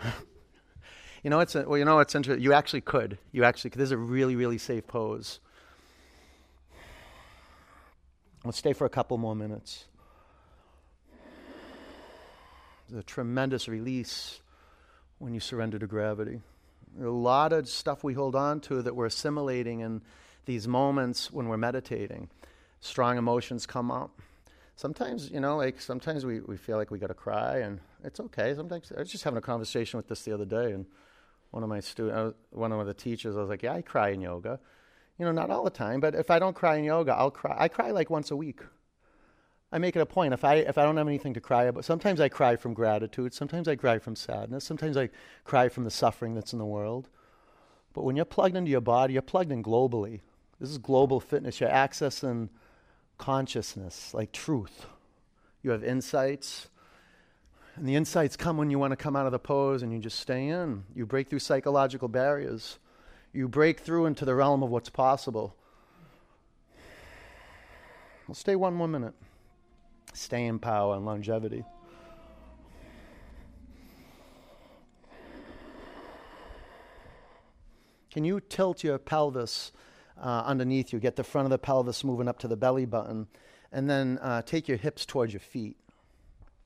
[1.23, 2.45] you know, it's a, well, you know, it's interesting.
[2.45, 3.19] You actually could.
[3.33, 3.81] You actually could.
[3.81, 5.41] This is a really, really safe pose.
[8.45, 9.87] Let's stay for a couple more minutes.
[12.89, 14.41] There's a tremendous release
[15.19, 16.41] when you surrender to gravity.
[17.01, 20.03] a lot of stuff we hold on to that we're assimilating in
[20.47, 22.31] these moments when we're meditating.
[22.81, 24.21] Strong emotions come up
[24.79, 28.21] sometimes, you know, like sometimes we, we feel like we got to cry, and it's
[28.21, 28.55] okay.
[28.55, 30.87] Sometimes I was just having a conversation with this the other day, and
[31.51, 34.11] one of my students, uh, one of the teachers, I was like, "Yeah, I cry
[34.11, 34.61] in yoga."
[35.19, 37.57] You know, not all the time, but if I don't cry in yoga, I'll cry.
[37.59, 38.61] I cry like once a week.
[39.71, 40.33] I make it a point.
[40.33, 43.35] If I if I don't have anything to cry about, sometimes I cry from gratitude.
[43.35, 44.65] Sometimes I cry from sadness.
[44.65, 45.11] Sometimes I
[45.45, 47.09] cry from the suffering that's in the world.
[47.93, 50.21] But when you're plugged into your body, you're plugged in globally.
[50.61, 51.61] This is global fitness.
[51.61, 52.49] You're accessing
[53.19, 54.87] consciousness, like truth.
[55.63, 56.69] You have insights.
[57.77, 59.99] And the insights come when you want to come out of the pose and you
[59.99, 60.85] just stay in.
[60.95, 62.79] You break through psychological barriers.
[63.39, 65.55] You break through into the realm of what's possible.
[68.27, 69.15] We'll stay one more minute.
[70.13, 71.65] Stay in power and longevity.
[78.11, 79.71] Can you tilt your pelvis
[80.21, 80.99] uh, underneath you.
[80.99, 83.29] Get the front of the pelvis moving up to the belly button.
[83.71, 85.77] And then uh, take your hips towards your feet.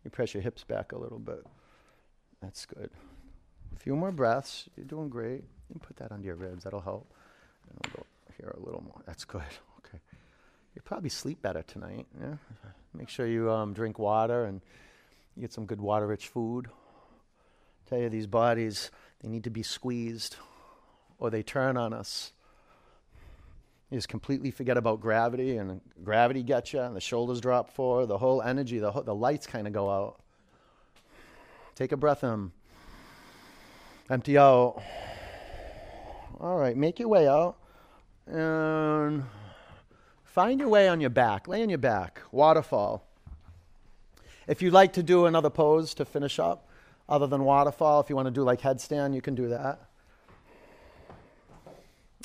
[0.05, 1.45] You press your hips back a little bit.
[2.41, 2.89] That's good.
[3.77, 4.71] A few more breaths.
[4.75, 5.45] You're doing great.
[5.73, 6.65] You put that under your ribs.
[6.65, 7.13] That'll help.
[7.69, 8.07] And we'll go
[8.39, 9.01] here a little more.
[9.07, 9.43] That's good.
[9.85, 9.99] Okay.
[10.75, 12.07] You'll probably sleep better tonight.
[12.19, 12.37] Yeah.
[12.95, 14.61] Make sure you um, drink water and
[15.39, 16.69] get some good water-rich food.
[17.89, 20.37] Tell you, these bodies they need to be squeezed,
[21.19, 22.33] or they turn on us.
[23.91, 28.07] You just completely forget about gravity, and gravity gets you, and the shoulders drop forward,
[28.07, 30.21] the whole energy, the, the lights kind of go out.
[31.75, 32.53] Take a breath in.
[34.11, 34.83] Empty out.
[36.43, 37.57] All right, make your way out.
[38.27, 39.23] And
[40.25, 41.47] find your way on your back.
[41.47, 42.21] Lay on your back.
[42.33, 43.07] Waterfall.
[44.49, 46.69] If you'd like to do another pose to finish up,
[47.09, 49.89] other than waterfall, if you want to do like headstand, you can do that.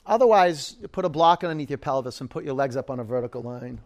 [0.03, 3.43] Otherwise, put a block underneath your pelvis and put your legs up on a vertical
[3.43, 3.81] line.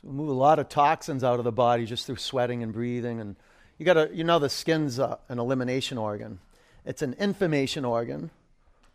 [0.00, 2.72] So we move a lot of toxins out of the body just through sweating and
[2.72, 3.20] breathing.
[3.20, 3.34] And
[3.78, 6.38] you got to, you know, the skin's a, an elimination organ.
[6.84, 8.30] It's an information organ.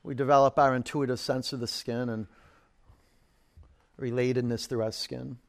[0.01, 2.27] We develop our intuitive sense of the skin and
[3.99, 5.39] relatedness through our skin.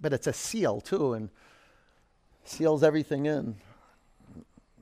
[0.00, 1.30] But it's a seal too, and
[2.44, 3.54] seals everything in.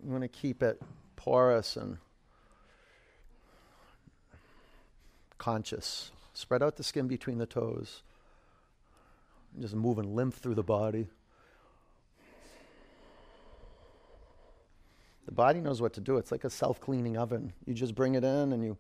[0.03, 0.81] You want to keep it
[1.17, 1.99] porous and
[5.37, 6.11] conscious.
[6.33, 8.01] Spread out the skin between the toes.
[9.59, 11.09] Just moving lymph through the body.
[15.27, 16.17] The body knows what to do.
[16.17, 17.53] It's like a self cleaning oven.
[17.67, 18.77] You just bring it in and you,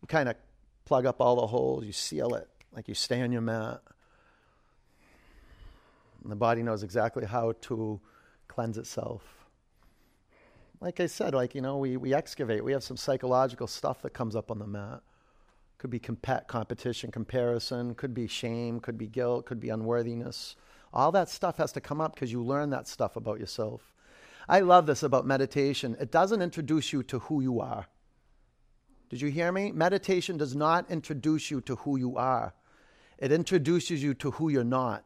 [0.00, 0.36] you kind of
[0.84, 3.82] plug up all the holes, you seal it, like you stay on your mat.
[6.22, 8.00] And the body knows exactly how to
[8.48, 9.22] cleanse itself.
[10.80, 12.64] Like I said, like, you know, we, we excavate.
[12.64, 15.02] We have some psychological stuff that comes up on the mat.
[15.86, 20.56] Could be comp- competition, comparison, could be shame, could be guilt, could be unworthiness.
[20.92, 23.94] All that stuff has to come up because you learn that stuff about yourself.
[24.48, 25.96] I love this about meditation.
[26.00, 27.86] It doesn't introduce you to who you are.
[29.10, 29.70] Did you hear me?
[29.70, 32.52] Meditation does not introduce you to who you are,
[33.16, 35.04] it introduces you to who you're not.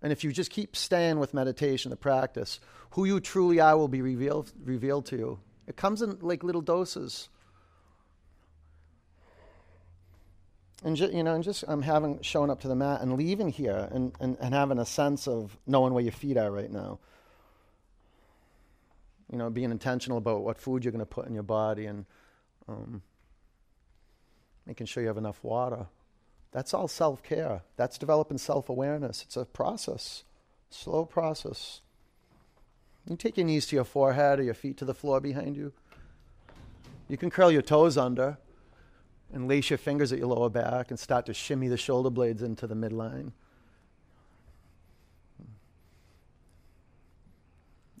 [0.00, 3.88] And if you just keep staying with meditation, the practice, who you truly are will
[3.88, 5.40] be revealed, revealed to you.
[5.66, 7.30] It comes in like little doses.
[10.84, 13.48] And ju- you know, and just I'm having showing up to the mat and leaving
[13.48, 16.98] here and, and, and having a sense of knowing where your feet are right now.
[19.32, 22.04] You know, being intentional about what food you're going to put in your body and
[22.68, 23.02] um,
[24.66, 25.86] making sure you have enough water.
[26.52, 27.62] That's all self care.
[27.76, 29.22] That's developing self awareness.
[29.22, 30.24] It's a process,
[30.68, 31.80] slow process.
[33.08, 35.72] You take your knees to your forehead or your feet to the floor behind you.
[37.08, 38.38] You can curl your toes under
[39.34, 42.40] and lace your fingers at your lower back and start to shimmy the shoulder blades
[42.40, 43.32] into the midline.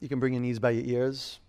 [0.00, 1.40] You can bring your knees by your ears.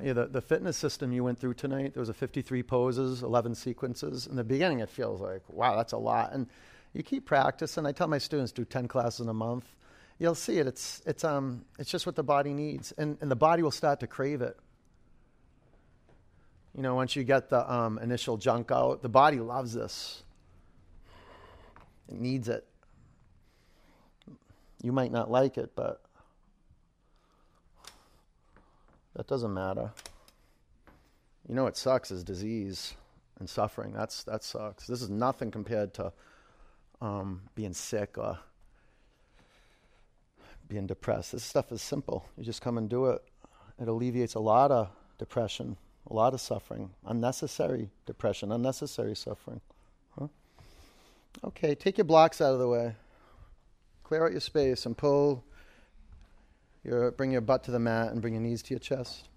[0.00, 3.54] Yeah, the, the fitness system you went through tonight, there was a 53 poses, 11
[3.56, 4.26] sequences.
[4.26, 6.32] In the beginning, it feels like, wow, that's a lot.
[6.32, 6.46] And
[6.92, 7.84] you keep practicing.
[7.84, 9.66] I tell my students do 10 classes in a month.
[10.18, 10.66] You'll see it.
[10.66, 12.92] It's, it's, um, it's just what the body needs.
[12.92, 14.56] And, and the body will start to crave it.
[16.74, 20.22] You know, once you get the um, initial junk out, the body loves this.
[22.08, 22.66] It needs it.
[24.82, 26.00] You might not like it, but
[29.14, 29.90] that doesn't matter.
[31.48, 32.94] You know what sucks is disease
[33.38, 33.92] and suffering.
[33.92, 34.86] That's that sucks.
[34.86, 36.12] This is nothing compared to
[37.00, 38.38] um, being sick or
[40.68, 41.32] being depressed.
[41.32, 42.24] This stuff is simple.
[42.36, 43.22] You just come and do it.
[43.80, 45.76] It alleviates a lot of depression,
[46.12, 49.62] a lot of suffering, unnecessary depression, unnecessary suffering.
[50.18, 50.28] Huh?
[51.42, 52.94] Okay, take your blocks out of the way.
[54.04, 55.42] Clear out your space and pull
[56.84, 59.28] your, bring your butt to the mat and bring your knees to your chest.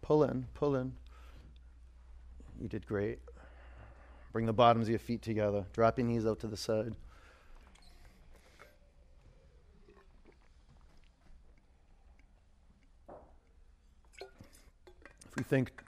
[0.00, 0.94] Pull in, pull in.
[2.58, 3.18] You did great.
[4.32, 5.66] Bring the bottoms of your feet together.
[5.74, 6.94] Drop your knees out to the side.
[15.52, 15.82] Think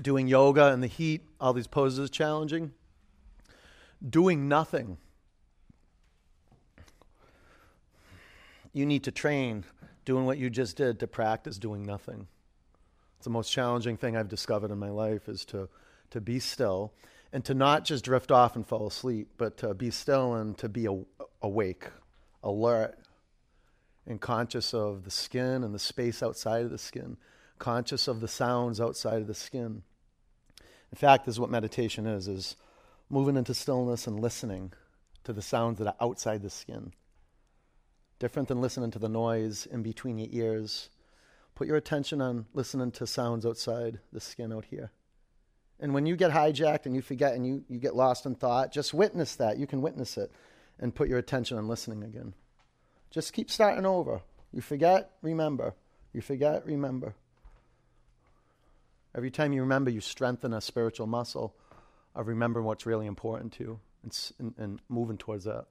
[0.00, 2.70] doing yoga in the heat, all these poses is challenging,
[4.08, 4.98] doing nothing.
[8.72, 9.64] You need to train
[10.04, 12.28] doing what you just did to practice doing nothing.
[13.16, 15.68] It's the most challenging thing I've discovered in my life is to,
[16.10, 16.92] to be still
[17.32, 20.68] and to not just drift off and fall asleep, but to be still and to
[20.68, 20.86] be
[21.42, 21.88] awake,
[22.44, 22.96] alert,
[24.06, 27.16] and conscious of the skin and the space outside of the skin,
[27.64, 29.82] conscious of the sounds outside of the skin.
[30.92, 32.56] In fact, this is what meditation is, is
[33.08, 34.72] moving into stillness and listening
[35.24, 36.92] to the sounds that are outside the skin
[38.18, 40.88] different than listening to the noise in between your ears.
[41.54, 44.92] Put your attention on listening to sounds outside the skin out here.
[45.80, 48.72] And when you get hijacked and you forget and you, you get lost in thought,
[48.72, 49.58] just witness that.
[49.58, 50.30] You can witness it
[50.78, 52.34] and put your attention on listening again.
[53.10, 54.22] Just keep starting over.
[54.52, 55.74] You forget, remember.
[56.12, 57.14] You forget, remember.
[59.14, 61.54] Every time you remember, you strengthen a spiritual muscle
[62.14, 65.66] of remembering what's really important to you and, and, and moving towards that.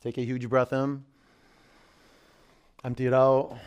[0.00, 1.04] Take a huge breath in.
[2.84, 3.58] Empty it out.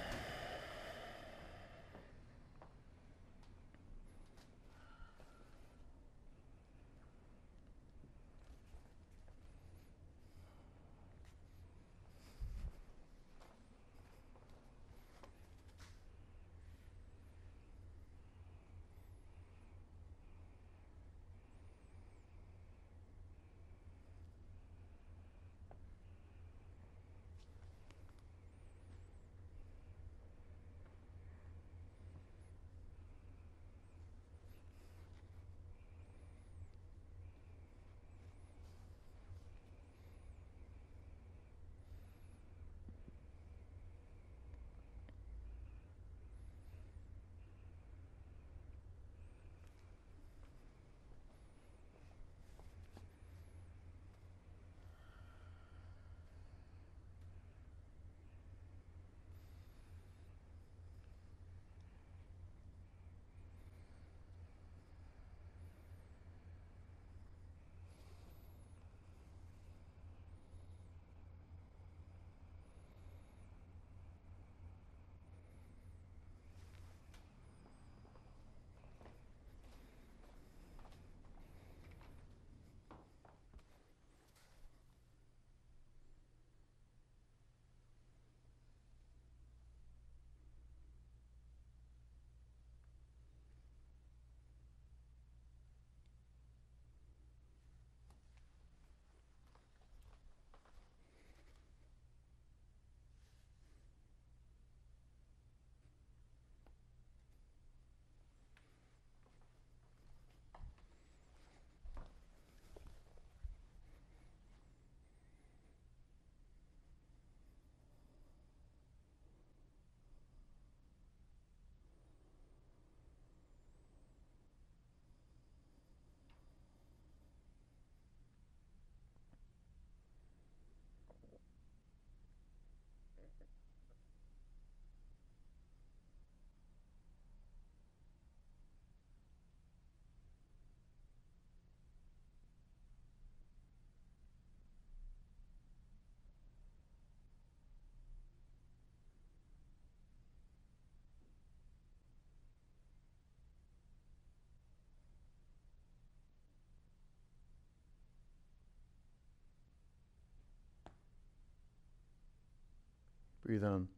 [163.51, 163.89] Breathe in.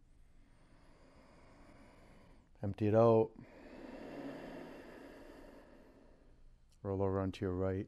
[2.63, 3.29] Empty it out.
[6.81, 7.85] Roll over onto your right.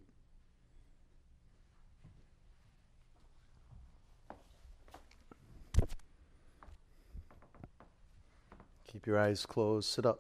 [8.92, 9.90] Keep your eyes closed.
[9.90, 10.20] Sit up.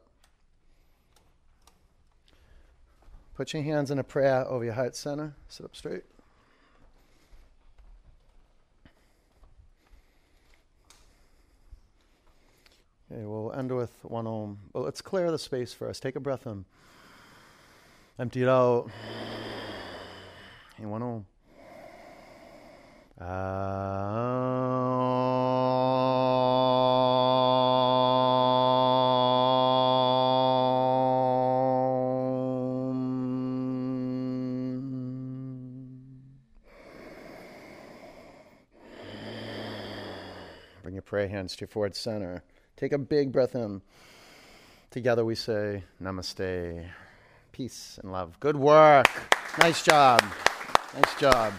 [3.36, 5.36] Put your hands in a prayer over your heart center.
[5.48, 6.06] Sit up straight.
[13.12, 14.58] Okay, we'll end with one om.
[14.74, 16.02] Well, let's clear the space first.
[16.02, 16.66] Take a breath in.
[18.18, 18.90] Empty it out.
[20.78, 21.26] And one om.
[40.82, 42.44] Bring your prayer hands to your forehead center.
[42.78, 43.82] Take a big breath in.
[44.92, 46.86] Together we say namaste.
[47.54, 48.38] Peace and love.
[48.42, 49.08] Good work.
[49.60, 50.22] Nice job.
[50.94, 51.54] Nice job.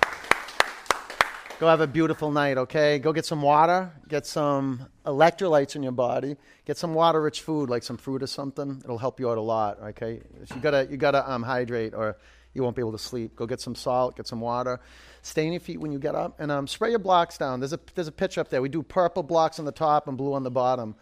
[1.59, 2.99] Go have a beautiful night, okay?
[2.99, 6.37] Go get some water, get some electrolytes in your body,
[6.67, 8.83] get some water-rich food like some fruit or something.
[8.85, 10.21] It'll help you out a lot, okay?
[10.55, 12.19] You gotta you gotta um, hydrate or
[12.57, 13.37] you won't be able to sleep.
[13.37, 14.81] Go get some salt, get some water.
[15.23, 17.61] Stay on your feet when you get up, and um, spray your blocks down.
[17.61, 18.63] There's a there's a pitch up there.
[18.63, 20.95] We do purple blocks on the top and blue on the bottom.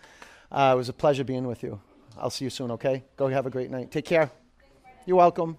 [0.50, 1.80] Uh, it was a pleasure being with you.
[2.18, 2.70] I'll see you soon.
[2.72, 3.04] Okay?
[3.16, 3.90] Go have a great night.
[3.90, 4.30] Take care.
[5.06, 5.56] You're welcome.